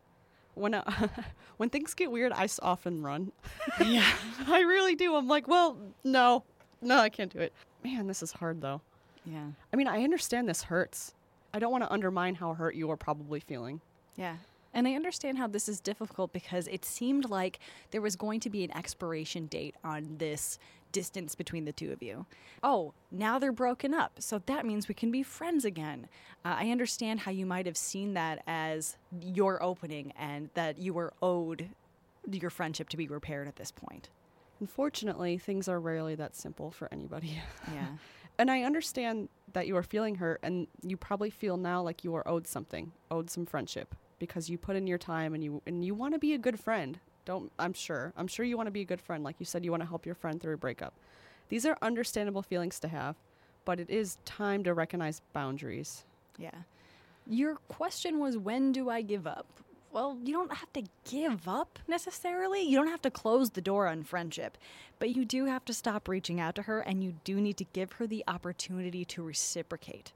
When 0.55 0.75
uh, 0.75 1.09
when 1.57 1.71
things 1.71 1.95
get 1.95 2.11
weird, 2.11 2.33
I 2.33 2.49
often 2.63 3.03
run. 3.03 3.33
Yeah. 3.85 4.05
I 4.47 4.61
really 4.61 4.95
do. 4.95 5.15
I'm 5.15 5.29
like, 5.29 5.49
well, 5.49 5.77
no, 6.05 6.45
no, 6.83 6.99
I 6.99 7.09
can't 7.09 7.33
do 7.33 7.39
it. 7.39 7.53
Man, 7.85 8.07
this 8.07 8.23
is 8.23 8.33
hard 8.33 8.61
though. 8.61 8.81
Yeah. 9.25 9.47
I 9.73 9.77
mean, 9.77 9.87
I 9.87 10.03
understand 10.03 10.49
this 10.49 10.65
hurts. 10.65 11.15
I 11.55 11.59
don't 11.59 11.73
want 11.73 11.85
to 11.85 11.93
undermine 11.93 12.35
how 12.35 12.55
hurt 12.55 12.75
you 12.75 12.91
are 12.91 12.97
probably 12.97 13.41
feeling. 13.41 13.81
Yeah. 14.17 14.37
And 14.73 14.87
I 14.87 14.95
understand 14.95 15.39
how 15.39 15.49
this 15.49 15.69
is 15.69 15.81
difficult 15.81 16.33
because 16.33 16.69
it 16.69 16.85
seemed 16.85 17.29
like 17.29 17.59
there 17.91 18.01
was 18.01 18.17
going 18.17 18.41
to 18.41 18.51
be 18.51 18.65
an 18.65 18.77
expiration 18.77 19.47
date 19.47 19.75
on 19.83 20.17
this 20.19 20.59
distance 20.93 21.35
between 21.35 21.65
the 21.65 21.73
two 21.73 21.93
of 21.93 22.03
you. 22.03 22.27
Oh, 22.63 22.93
now 23.11 23.39
they're 23.39 23.53
broken 23.53 23.95
up. 23.95 24.13
So 24.19 24.41
that 24.47 24.67
means 24.67 24.89
we 24.89 24.95
can 24.95 25.11
be 25.11 25.23
friends 25.23 25.65
again. 25.65 26.09
Uh, 26.45 26.57
I 26.59 26.71
understand 26.71 27.21
how 27.21 27.31
you 27.31 27.47
might 27.47 27.67
have 27.67 27.77
seen 27.77 28.15
that 28.15 28.43
as 28.47 28.97
your 29.21 29.63
opening 29.63 30.13
and 30.19 30.51
that 30.55 30.79
you 30.79 30.95
were 30.95 31.13
owed 31.23 31.69
your 32.31 32.51
friendship 32.51 32.89
to 32.91 32.97
be 32.97 33.09
repaired 33.09 33.49
at 33.49 33.57
this 33.57 33.71
point. 33.71 34.09
Unfortunately, 34.61 35.39
things 35.39 35.69
are 35.69 35.81
rarely 35.81 36.15
that 36.17 36.37
simple 36.37 36.71
for 36.71 36.89
anybody. 36.93 37.41
Yeah. 37.73 37.87
And 38.39 38.51
I 38.51 38.63
understand 38.63 39.29
that 39.53 39.67
you 39.67 39.77
are 39.77 39.83
feeling 39.83 40.15
hurt, 40.15 40.41
and 40.43 40.67
you 40.83 40.97
probably 40.97 41.29
feel 41.29 41.59
now 41.59 41.83
like 41.83 42.05
you 42.05 42.15
are 42.15 42.27
owed 42.27 42.47
something, 42.47 42.91
owed 43.11 43.29
some 43.29 43.45
friendship, 43.45 43.95
because 44.21 44.49
you 44.49 44.57
put 44.57 44.77
in 44.77 44.87
your 44.87 44.99
time 44.99 45.35
and 45.35 45.43
you 45.43 45.61
and 45.67 45.85
you 45.85 45.93
want 45.97 46.15
to 46.15 46.21
be 46.21 46.35
a 46.35 46.39
good 46.39 46.61
friend. 46.61 47.01
Don't 47.25 47.51
I'm 47.59 47.73
sure. 47.73 48.13
I'm 48.17 48.29
sure 48.29 48.45
you 48.45 48.57
want 48.57 48.69
to 48.69 48.73
be 48.73 48.83
a 48.83 48.85
good 48.85 49.01
friend. 49.01 49.25
Like 49.25 49.37
you 49.41 49.47
said, 49.47 49.65
you 49.65 49.73
want 49.73 49.83
to 49.83 49.89
help 49.89 50.07
your 50.07 50.15
friend 50.15 50.41
through 50.41 50.55
a 50.55 50.59
breakup. 50.59 50.95
These 51.49 51.67
are 51.67 51.77
understandable 51.83 52.43
feelings 52.43 52.79
to 52.81 52.89
have, 52.89 53.17
but 53.65 53.81
it 53.81 53.91
is 53.91 54.19
time 54.25 54.63
to 54.63 54.75
recognize 54.75 55.21
boundaries. 55.33 56.05
Yeah. 56.39 56.51
Your 57.27 57.57
question 57.69 58.21
was 58.21 58.39
when 58.39 58.71
do 58.71 58.89
I 58.89 59.03
give 59.03 59.27
up? 59.27 59.47
Well, 59.93 60.17
you 60.23 60.33
don't 60.33 60.55
have 60.55 60.73
to 60.75 60.85
give 61.11 61.49
up 61.49 61.81
necessarily. 61.89 62.63
You 62.63 62.77
don't 62.77 62.87
have 62.87 63.03
to 63.03 63.11
close 63.11 63.51
the 63.51 63.61
door 63.61 63.89
on 63.89 64.05
friendship, 64.05 64.57
but 65.01 65.17
you 65.17 65.25
do 65.25 65.47
have 65.47 65.65
to 65.65 65.75
stop 65.75 66.07
reaching 66.07 66.39
out 66.39 66.55
to 66.55 66.63
her 66.63 66.81
and 66.81 67.03
you 67.03 67.15
do 67.25 67.41
need 67.41 67.57
to 67.57 67.65
give 67.73 67.93
her 67.93 68.07
the 68.07 68.23
opportunity 68.29 69.05
to 69.07 69.23
reciprocate. 69.23 70.13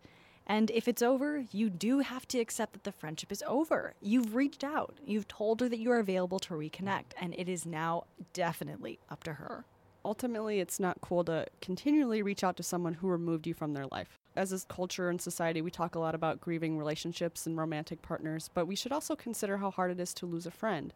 And 0.46 0.70
if 0.70 0.88
it's 0.88 1.02
over, 1.02 1.44
you 1.52 1.70
do 1.70 2.00
have 2.00 2.28
to 2.28 2.38
accept 2.38 2.74
that 2.74 2.84
the 2.84 2.92
friendship 2.92 3.32
is 3.32 3.42
over. 3.46 3.94
You've 4.02 4.34
reached 4.34 4.62
out, 4.62 4.94
you've 5.06 5.28
told 5.28 5.60
her 5.60 5.68
that 5.68 5.78
you 5.78 5.90
are 5.90 5.98
available 5.98 6.38
to 6.40 6.54
reconnect, 6.54 7.12
and 7.20 7.34
it 7.38 7.48
is 7.48 7.64
now 7.64 8.04
definitely 8.32 8.98
up 9.08 9.24
to 9.24 9.34
her. 9.34 9.64
Ultimately, 10.04 10.60
it's 10.60 10.78
not 10.78 11.00
cool 11.00 11.24
to 11.24 11.46
continually 11.62 12.20
reach 12.20 12.44
out 12.44 12.58
to 12.58 12.62
someone 12.62 12.92
who 12.94 13.08
removed 13.08 13.46
you 13.46 13.54
from 13.54 13.72
their 13.72 13.86
life. 13.86 14.18
as 14.36 14.52
a 14.52 14.66
culture 14.66 15.08
and 15.08 15.20
society, 15.20 15.62
we 15.62 15.70
talk 15.70 15.94
a 15.94 15.98
lot 15.98 16.14
about 16.14 16.40
grieving 16.40 16.76
relationships 16.76 17.46
and 17.46 17.56
romantic 17.56 18.02
partners, 18.02 18.50
but 18.52 18.66
we 18.66 18.74
should 18.74 18.92
also 18.92 19.14
consider 19.14 19.58
how 19.58 19.70
hard 19.70 19.92
it 19.92 20.00
is 20.00 20.12
to 20.12 20.26
lose 20.26 20.44
a 20.44 20.50
friend. 20.50 20.92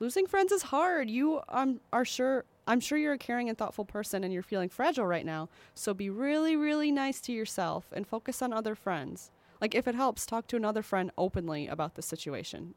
Losing 0.00 0.26
friends 0.26 0.52
is 0.52 0.62
hard. 0.62 1.10
You 1.10 1.40
um, 1.48 1.80
are 1.92 2.04
sure 2.04 2.44
I'm 2.68 2.80
sure 2.80 2.98
you're 2.98 3.14
a 3.14 3.18
caring 3.18 3.48
and 3.48 3.56
thoughtful 3.56 3.86
person 3.86 4.22
and 4.22 4.32
you're 4.32 4.42
feeling 4.42 4.68
fragile 4.68 5.06
right 5.06 5.24
now. 5.24 5.48
So 5.74 5.94
be 5.94 6.10
really, 6.10 6.54
really 6.54 6.92
nice 6.92 7.20
to 7.22 7.32
yourself 7.32 7.86
and 7.92 8.06
focus 8.06 8.42
on 8.42 8.52
other 8.52 8.74
friends. 8.74 9.30
Like 9.60 9.74
if 9.74 9.88
it 9.88 9.94
helps, 9.94 10.26
talk 10.26 10.46
to 10.48 10.56
another 10.56 10.82
friend 10.82 11.10
openly 11.16 11.66
about 11.66 11.94
the 11.94 12.02
situation. 12.02 12.74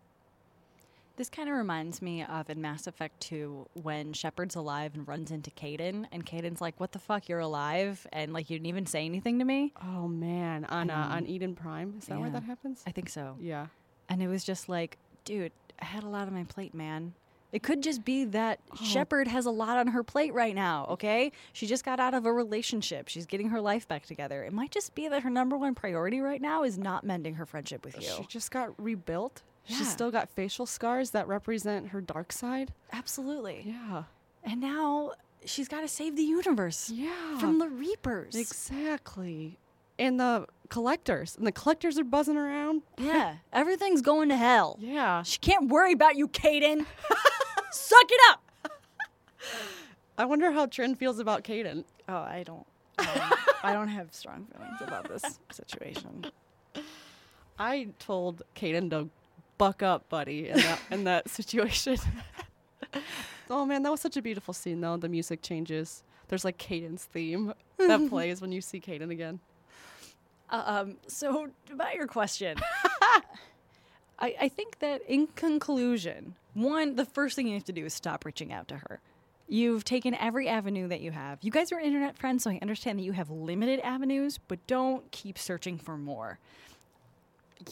This 1.18 1.30
kind 1.30 1.50
of 1.50 1.56
reminds 1.56 2.02
me 2.02 2.24
of 2.24 2.50
in 2.50 2.62
Mass 2.62 2.88
Effect 2.88 3.20
2 3.20 3.68
when 3.74 4.14
Shepard's 4.14 4.56
alive 4.56 4.96
and 4.96 5.06
runs 5.08 5.30
into 5.30 5.52
Kaidan, 5.52 6.08
and 6.12 6.26
Kaidan's 6.26 6.62
like, 6.62 6.80
What 6.80 6.94
the 6.94 7.00
fuck, 7.00 7.28
you're 7.28 7.40
alive? 7.40 8.08
And 8.14 8.34
like, 8.34 8.50
you 8.50 8.58
didn't 8.58 8.68
even 8.68 8.86
say 8.86 9.06
anything 9.06 9.38
to 9.38 9.46
me. 9.46 9.74
Oh 9.84 10.08
man, 10.08 10.66
on 10.66 10.90
uh, 10.90 11.10
on 11.12 11.28
Eden 11.28 11.54
Prime, 11.54 11.96
is 12.00 12.06
that 12.06 12.20
where 12.20 12.30
that 12.30 12.44
happens? 12.44 12.82
I 12.88 12.92
think 12.92 13.10
so. 13.10 13.36
Yeah. 13.40 13.68
And 14.10 14.24
it 14.24 14.30
was 14.30 14.44
just 14.44 14.70
like, 14.70 14.98
Dude, 15.26 15.52
I 15.82 15.86
had 15.86 16.04
a 16.04 16.08
lot 16.08 16.28
on 16.28 16.34
my 16.34 16.44
plate, 16.44 16.74
man. 16.74 17.14
It 17.52 17.64
could 17.64 17.84
just 17.84 18.06
be 18.06 18.24
that 18.26 18.60
Oh. 18.72 18.76
Shepard 18.84 19.28
has 19.28 19.46
a 19.46 19.52
lot 19.52 19.78
on 19.78 19.88
her 19.88 20.04
plate 20.04 20.34
right 20.34 20.56
now, 20.56 20.86
okay? 20.92 21.34
She 21.52 21.68
just 21.68 21.84
got 21.84 22.00
out 22.00 22.14
of 22.14 22.26
a 22.26 22.32
relationship. 22.32 23.10
She's 23.10 23.26
getting 23.26 23.50
her 23.50 23.60
life 23.60 23.88
back 23.90 24.06
together. 24.06 24.44
It 24.46 24.54
might 24.54 24.72
just 24.72 24.96
be 24.96 25.10
that 25.10 25.24
her 25.24 25.30
number 25.30 25.58
one 25.58 25.76
priority 25.76 26.22
right 26.22 26.42
now 26.42 26.64
is 26.64 26.78
not 26.78 27.04
mending 27.04 27.34
her 27.36 27.46
friendship 27.46 27.84
with 27.84 27.96
you. 28.02 28.08
She 28.08 28.24
just 28.28 28.52
got 28.52 28.70
rebuilt. 28.82 29.42
Yeah. 29.66 29.78
She's 29.78 29.92
still 29.92 30.12
got 30.12 30.30
facial 30.30 30.66
scars 30.66 31.12
that 31.12 31.28
represent 31.28 31.90
her 31.90 32.00
dark 32.00 32.32
side. 32.32 32.74
Absolutely. 32.94 33.64
Yeah. 33.66 34.04
And 34.46 34.62
now 34.62 35.12
she's 35.44 35.68
got 35.68 35.82
to 35.82 35.88
save 35.90 36.16
the 36.16 36.24
universe 36.24 36.90
Yeah. 36.90 37.38
from 37.38 37.60
the 37.60 37.68
Reapers. 37.68 38.34
Exactly. 38.36 39.58
And 40.00 40.20
the 40.20 40.48
collectors. 40.72 41.36
And 41.36 41.46
the 41.46 41.52
collectors 41.52 42.00
are 42.00 42.04
buzzing 42.04 42.38
around. 42.38 42.82
Yeah, 42.98 43.36
everything's 43.54 44.02
going 44.02 44.30
to 44.30 44.38
hell. 44.38 44.80
Yeah. 44.82 45.22
She 45.22 45.38
can't 45.38 45.70
worry 45.70 45.94
about 45.94 46.16
you, 46.16 46.28
Kaidan. 46.28 46.88
Suck 47.72 48.06
it 48.10 48.22
up. 48.32 48.72
I 50.18 50.26
wonder 50.26 50.52
how 50.52 50.66
Trin 50.66 50.96
feels 50.96 51.20
about 51.20 51.44
Kaidan. 51.44 51.84
Oh, 52.10 52.16
I 52.16 52.44
don't. 52.46 52.66
um, 52.98 53.08
I 53.64 53.74
don't 53.74 53.88
have 53.90 54.14
strong 54.14 54.48
feelings 54.52 54.82
about 54.82 55.08
this 55.08 55.40
situation. 55.52 56.26
I 57.60 57.90
told 58.00 58.42
Kaidan 58.56 58.90
to 58.92 59.10
buck 59.58 59.84
up, 59.84 60.10
buddy, 60.10 60.50
in 60.50 60.58
that 60.58 60.80
in 60.90 61.04
that 61.04 61.30
situation. 61.30 61.98
oh 63.50 63.66
man, 63.66 63.84
that 63.84 63.92
was 63.92 64.02
such 64.02 64.18
a 64.18 64.22
beautiful 64.22 64.54
scene 64.54 64.82
though. 64.82 64.98
The 64.98 65.10
music 65.10 65.42
changes. 65.42 66.04
There's 66.28 66.46
like 66.46 66.58
Kaidan's 66.58 67.04
theme 67.06 67.54
that 67.78 68.10
plays 68.10 68.42
when 68.42 68.52
you 68.52 68.62
see 68.62 68.80
Kaidan 68.80 69.12
again. 69.12 69.40
Um, 70.52 70.98
so 71.08 71.50
about 71.72 71.96
your 71.96 72.08
question, 72.08 72.58
I, 74.20 74.36
I 74.42 74.50
think 74.50 74.80
that 74.80 75.02
in 75.08 75.28
conclusion, 75.28 76.36
one, 76.54 76.96
the 76.96 77.06
first 77.06 77.36
thing 77.36 77.48
you 77.48 77.54
have 77.54 77.64
to 77.66 77.74
do 77.74 77.86
is 77.86 77.94
stop 77.94 78.26
reaching 78.26 78.52
out 78.52 78.68
to 78.68 78.76
her. 78.76 79.00
You've 79.48 79.84
taken 79.84 80.14
every 80.16 80.48
avenue 80.48 80.88
that 80.88 81.02
you 81.02 81.12
have. 81.12 81.40
You 81.42 81.52
guys 81.52 81.72
are 81.72 81.80
internet 81.80 82.18
friends, 82.18 82.44
so 82.44 82.52
I 82.52 82.60
understand 82.62 83.00
that 83.00 83.04
you 83.04 83.12
have 83.12 83.30
limited 83.30 83.80
avenues, 83.82 84.40
but 84.48 84.66
don't 84.68 85.10
keep 85.12 85.38
searching 85.38 85.78
for 85.78 85.98
more. 85.98 86.40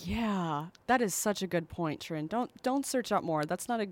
Yeah, 0.03 0.67
that 0.87 1.01
is 1.01 1.15
such 1.15 1.41
a 1.41 1.47
good 1.47 1.69
point, 1.69 1.99
Trin. 2.01 2.27
Don't 2.27 2.51
don't 2.63 2.85
search 2.85 3.11
out 3.11 3.23
more. 3.23 3.45
That's 3.45 3.67
not 3.67 3.81
a 3.81 3.87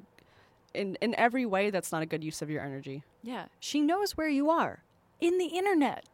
in 0.73 0.95
in 1.01 1.15
every 1.15 1.45
way 1.45 1.69
that's 1.69 1.91
not 1.91 2.03
a 2.03 2.05
good 2.05 2.23
use 2.23 2.41
of 2.41 2.49
your 2.49 2.61
energy. 2.61 3.03
Yeah. 3.23 3.45
She 3.59 3.81
knows 3.81 4.15
where 4.15 4.29
you 4.29 4.49
are 4.49 4.83
in 5.19 5.37
the 5.37 5.45
internet. 5.47 6.05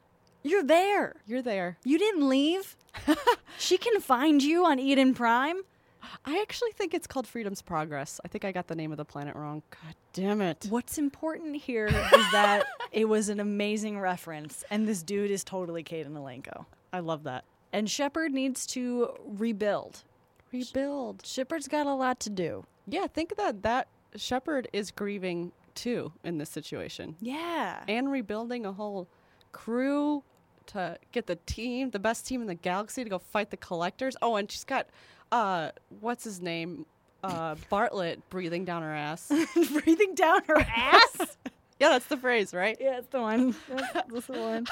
You're 0.43 0.63
there. 0.63 1.15
You're 1.25 1.41
there. 1.41 1.77
You 1.83 1.97
didn't 1.97 2.27
leave. 2.27 2.75
she 3.57 3.77
can 3.77 4.00
find 4.01 4.43
you 4.43 4.65
on 4.65 4.79
Eden 4.79 5.13
Prime. 5.13 5.57
I 6.25 6.39
actually 6.41 6.71
think 6.73 6.93
it's 6.93 7.07
called 7.07 7.27
Freedom's 7.27 7.62
Progress. 7.62 8.19
I 8.23 8.27
think 8.27 8.45
I 8.45 8.51
got 8.51 8.67
the 8.67 8.75
name 8.75 8.91
of 8.91 8.97
the 8.97 9.05
planet 9.05 9.35
wrong. 9.35 9.63
God 9.71 9.95
damn 10.12 10.41
it. 10.41 10.67
What's 10.69 10.97
important 10.97 11.55
here 11.55 11.88
is 11.88 12.31
that 12.31 12.65
it 12.91 13.05
was 13.05 13.29
an 13.29 13.39
amazing 13.39 14.00
reference, 14.00 14.63
and 14.70 14.87
this 14.87 15.01
dude 15.01 15.31
is 15.31 15.44
totally 15.44 15.83
Kaidan 15.83 16.11
Alenko. 16.13 16.65
I 16.91 17.00
love 17.00 17.24
that. 17.24 17.46
And 17.72 17.89
Shepard 17.89 18.33
needs 18.33 18.65
to 18.68 19.09
rebuild. 19.25 20.03
Rebuild. 20.51 21.25
Shepard's 21.25 21.68
got 21.68 21.87
a 21.87 21.94
lot 21.94 22.20
to 22.22 22.29
do. 22.29 22.65
Yeah, 22.87 23.07
think 23.07 23.35
that 23.37 23.63
that 23.63 23.87
Shepard 24.15 24.68
is 24.74 24.91
grieving 24.91 25.51
too 25.74 26.11
in 26.24 26.37
this 26.37 26.50
situation. 26.50 27.15
Yeah. 27.20 27.83
and 27.87 28.11
rebuilding 28.11 28.65
a 28.65 28.72
whole 28.74 29.07
crew 29.51 30.24
to 30.67 30.97
get 31.11 31.27
the 31.27 31.35
team, 31.45 31.91
the 31.91 31.99
best 31.99 32.25
team 32.25 32.41
in 32.41 32.47
the 32.47 32.55
galaxy, 32.55 33.03
to 33.03 33.09
go 33.09 33.19
fight 33.19 33.49
the 33.51 33.57
collectors. 33.57 34.15
Oh, 34.21 34.35
and 34.35 34.49
she's 34.51 34.63
got 34.63 34.87
uh, 35.31 35.71
what's 35.99 36.23
his 36.23 36.41
name, 36.41 36.85
uh, 37.23 37.55
Bartlett 37.69 38.27
breathing 38.29 38.65
down 38.65 38.83
her 38.83 38.93
ass. 38.93 39.31
Breathing 39.83 40.15
down 40.15 40.43
her 40.47 40.59
ass. 40.75 41.37
yeah, 41.79 41.89
that's 41.89 42.05
the 42.05 42.17
phrase, 42.17 42.53
right? 42.53 42.77
yeah, 42.79 42.97
it's 42.99 43.07
the 43.09 43.21
one. 43.21 43.55
That's, 43.69 43.93
that's 44.11 44.27
the 44.27 44.33
one. 44.39 44.67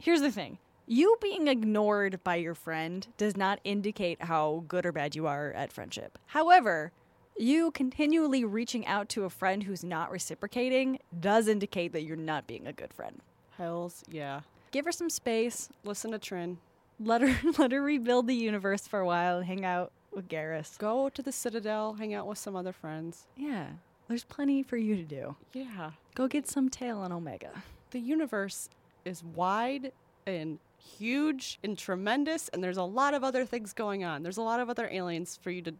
Here's 0.00 0.20
the 0.20 0.30
thing. 0.30 0.58
You 0.86 1.16
being 1.20 1.48
ignored 1.48 2.22
by 2.22 2.36
your 2.36 2.54
friend 2.54 3.06
does 3.18 3.36
not 3.36 3.58
indicate 3.64 4.22
how 4.22 4.64
good 4.68 4.86
or 4.86 4.92
bad 4.92 5.16
you 5.16 5.26
are 5.26 5.52
at 5.52 5.72
friendship. 5.72 6.16
However, 6.26 6.92
you 7.36 7.72
continually 7.72 8.44
reaching 8.44 8.86
out 8.86 9.08
to 9.10 9.24
a 9.24 9.30
friend 9.30 9.64
who's 9.64 9.82
not 9.82 10.10
reciprocating 10.12 11.00
does 11.18 11.48
indicate 11.48 11.92
that 11.92 12.02
you're 12.04 12.16
not 12.16 12.46
being 12.46 12.66
a 12.68 12.72
good 12.72 12.94
friend. 12.94 13.20
Hells, 13.58 14.02
yeah. 14.08 14.40
Give 14.70 14.84
her 14.84 14.92
some 14.92 15.10
space. 15.10 15.68
Listen 15.84 16.10
to 16.12 16.18
Trin. 16.18 16.58
Let 17.00 17.22
her 17.22 17.52
let 17.58 17.72
her 17.72 17.82
rebuild 17.82 18.26
the 18.26 18.34
universe 18.34 18.86
for 18.86 19.00
a 19.00 19.06
while 19.06 19.38
and 19.38 19.46
hang 19.46 19.64
out 19.64 19.92
with 20.12 20.28
Garrus. 20.28 20.78
Go 20.78 21.08
to 21.10 21.22
the 21.22 21.32
Citadel, 21.32 21.94
hang 21.94 22.14
out 22.14 22.26
with 22.26 22.38
some 22.38 22.56
other 22.56 22.72
friends. 22.72 23.26
Yeah. 23.36 23.66
There's 24.08 24.24
plenty 24.24 24.62
for 24.62 24.76
you 24.76 24.96
to 24.96 25.02
do. 25.02 25.36
Yeah. 25.52 25.90
Go 26.14 26.28
get 26.28 26.46
some 26.48 26.68
tail 26.68 26.98
on 26.98 27.12
Omega. 27.12 27.50
The 27.90 27.98
universe 28.00 28.68
is 29.04 29.22
wide 29.24 29.92
and 30.26 30.58
huge 30.78 31.58
and 31.64 31.76
tremendous, 31.76 32.48
and 32.48 32.62
there's 32.62 32.76
a 32.76 32.82
lot 32.84 33.14
of 33.14 33.24
other 33.24 33.44
things 33.44 33.72
going 33.72 34.04
on. 34.04 34.22
There's 34.22 34.36
a 34.36 34.42
lot 34.42 34.60
of 34.60 34.70
other 34.70 34.88
aliens 34.90 35.38
for 35.42 35.50
you 35.50 35.60
to 35.62 35.74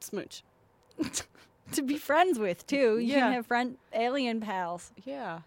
smooch. 0.00 0.42
to 1.72 1.82
be 1.82 1.96
friends 1.98 2.38
with 2.38 2.66
too. 2.66 2.98
You 2.98 3.14
Yeah. 3.14 3.20
can 3.20 3.32
have 3.34 3.46
friend 3.46 3.76
alien 3.92 4.40
pals. 4.40 4.92
Yeah. 5.04 5.40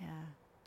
Yeah. 0.00 0.06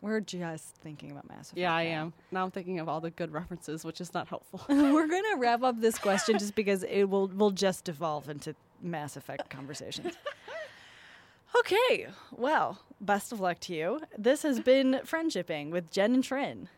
We're 0.02 0.20
just 0.20 0.74
thinking 0.76 1.10
about 1.10 1.28
Mass 1.28 1.48
Effect. 1.48 1.58
Yeah, 1.58 1.74
I 1.74 1.84
now. 1.84 1.90
am. 2.02 2.12
Now 2.32 2.44
I'm 2.44 2.50
thinking 2.50 2.80
of 2.80 2.88
all 2.88 3.00
the 3.00 3.10
good 3.10 3.32
references, 3.32 3.84
which 3.84 4.00
is 4.00 4.14
not 4.14 4.28
helpful. 4.28 4.62
We're 4.68 5.08
gonna 5.08 5.36
wrap 5.36 5.62
up 5.62 5.80
this 5.80 5.98
question 5.98 6.38
just 6.38 6.54
because 6.54 6.82
it 6.84 7.04
will 7.04 7.28
will 7.28 7.50
just 7.50 7.84
devolve 7.84 8.28
into 8.28 8.54
Mass 8.82 9.16
Effect 9.16 9.50
conversations. 9.50 10.14
Okay, 11.58 12.06
well, 12.30 12.78
best 13.00 13.32
of 13.32 13.40
luck 13.40 13.58
to 13.60 13.74
you. 13.74 14.00
This 14.16 14.42
has 14.44 14.60
been 14.60 15.00
Friendshipping 15.04 15.70
with 15.70 15.90
Jenn 15.90 16.14
and 16.14 16.22
Trin. 16.24 16.68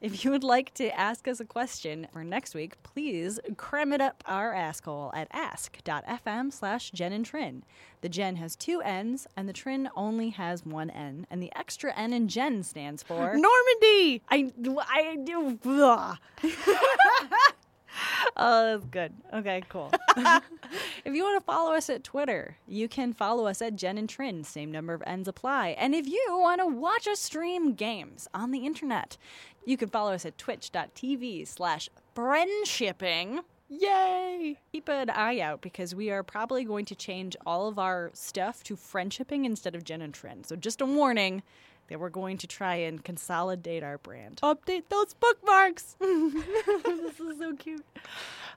If 0.00 0.24
you 0.24 0.30
would 0.30 0.44
like 0.44 0.72
to 0.74 0.88
ask 0.98 1.28
us 1.28 1.40
a 1.40 1.44
question 1.44 2.06
for 2.10 2.24
next 2.24 2.54
week, 2.54 2.82
please 2.82 3.38
cram 3.58 3.92
it 3.92 4.00
up 4.00 4.24
our 4.24 4.54
asshole 4.54 5.12
at 5.14 5.28
ask.fm 5.30 6.50
slash 6.54 6.90
Jenn 6.92 7.12
and 7.12 7.26
Trin. 7.26 7.64
The 8.00 8.08
Jenn 8.08 8.36
has 8.36 8.56
two 8.56 8.80
N's 8.80 9.26
and 9.36 9.46
the 9.46 9.52
Trin 9.52 9.90
only 9.94 10.30
has 10.30 10.64
one 10.64 10.88
N, 10.88 11.26
and 11.30 11.42
the 11.42 11.52
extra 11.54 11.92
N 11.94 12.14
in 12.14 12.28
Jenn 12.28 12.62
stands 12.62 13.02
for 13.02 13.34
Normandy! 13.36 14.22
I 14.30 14.50
I 14.88 15.18
do. 15.22 16.16
oh, 18.36 18.72
that's 18.72 18.86
good. 18.86 19.12
Okay, 19.32 19.62
cool. 19.68 19.90
if 20.16 21.14
you 21.14 21.22
want 21.22 21.40
to 21.40 21.44
follow 21.44 21.72
us 21.72 21.90
at 21.90 22.04
Twitter, 22.04 22.56
you 22.66 22.88
can 22.88 23.12
follow 23.12 23.46
us 23.46 23.62
at 23.62 23.76
Jenn 23.76 23.98
and 23.98 24.08
Trin. 24.08 24.44
Same 24.44 24.70
number 24.70 24.94
of 24.94 25.02
ends 25.06 25.28
apply. 25.28 25.68
And 25.78 25.94
if 25.94 26.06
you 26.06 26.24
want 26.30 26.60
to 26.60 26.66
watch 26.66 27.06
us 27.06 27.20
stream 27.20 27.74
games 27.74 28.28
on 28.34 28.50
the 28.50 28.66
internet, 28.66 29.16
you 29.64 29.76
can 29.76 29.88
follow 29.88 30.12
us 30.12 30.24
at 30.24 30.38
twitch.tv 30.38 31.46
slash 31.46 31.88
friendshipping. 32.16 33.40
Yay! 33.68 34.58
Keep 34.72 34.88
an 34.88 35.10
eye 35.10 35.38
out 35.38 35.60
because 35.60 35.94
we 35.94 36.10
are 36.10 36.24
probably 36.24 36.64
going 36.64 36.84
to 36.86 36.94
change 36.96 37.36
all 37.46 37.68
of 37.68 37.78
our 37.78 38.10
stuff 38.14 38.64
to 38.64 38.74
friendshipping 38.74 39.44
instead 39.44 39.76
of 39.76 39.84
Jenn 39.84 40.02
and 40.02 40.12
Trin. 40.12 40.42
So 40.42 40.56
just 40.56 40.80
a 40.80 40.86
warning 40.86 41.44
that 41.90 42.00
we're 42.00 42.08
going 42.08 42.38
to 42.38 42.46
try 42.46 42.76
and 42.76 43.04
consolidate 43.04 43.82
our 43.82 43.98
brand. 43.98 44.40
Update 44.42 44.84
those 44.88 45.12
bookmarks! 45.12 45.96
this 46.00 47.20
is 47.20 47.38
so 47.38 47.54
cute. 47.56 47.84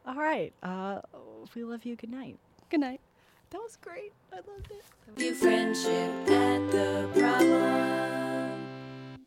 All 0.06 0.16
right. 0.16 0.54
Uh, 0.64 1.02
we 1.56 1.64
love 1.64 1.84
you. 1.84 1.96
Good 1.96 2.12
night. 2.12 2.38
Good 2.70 2.80
night. 2.80 3.02
That 3.50 3.62
was 3.62 3.78
great. 3.82 4.14
I 4.32 4.38
loved 4.38 4.72
it. 4.72 4.84
View 5.18 5.34
friendship 5.36 6.30
at 6.30 6.72
the 6.72 7.10
problem. 7.14 8.23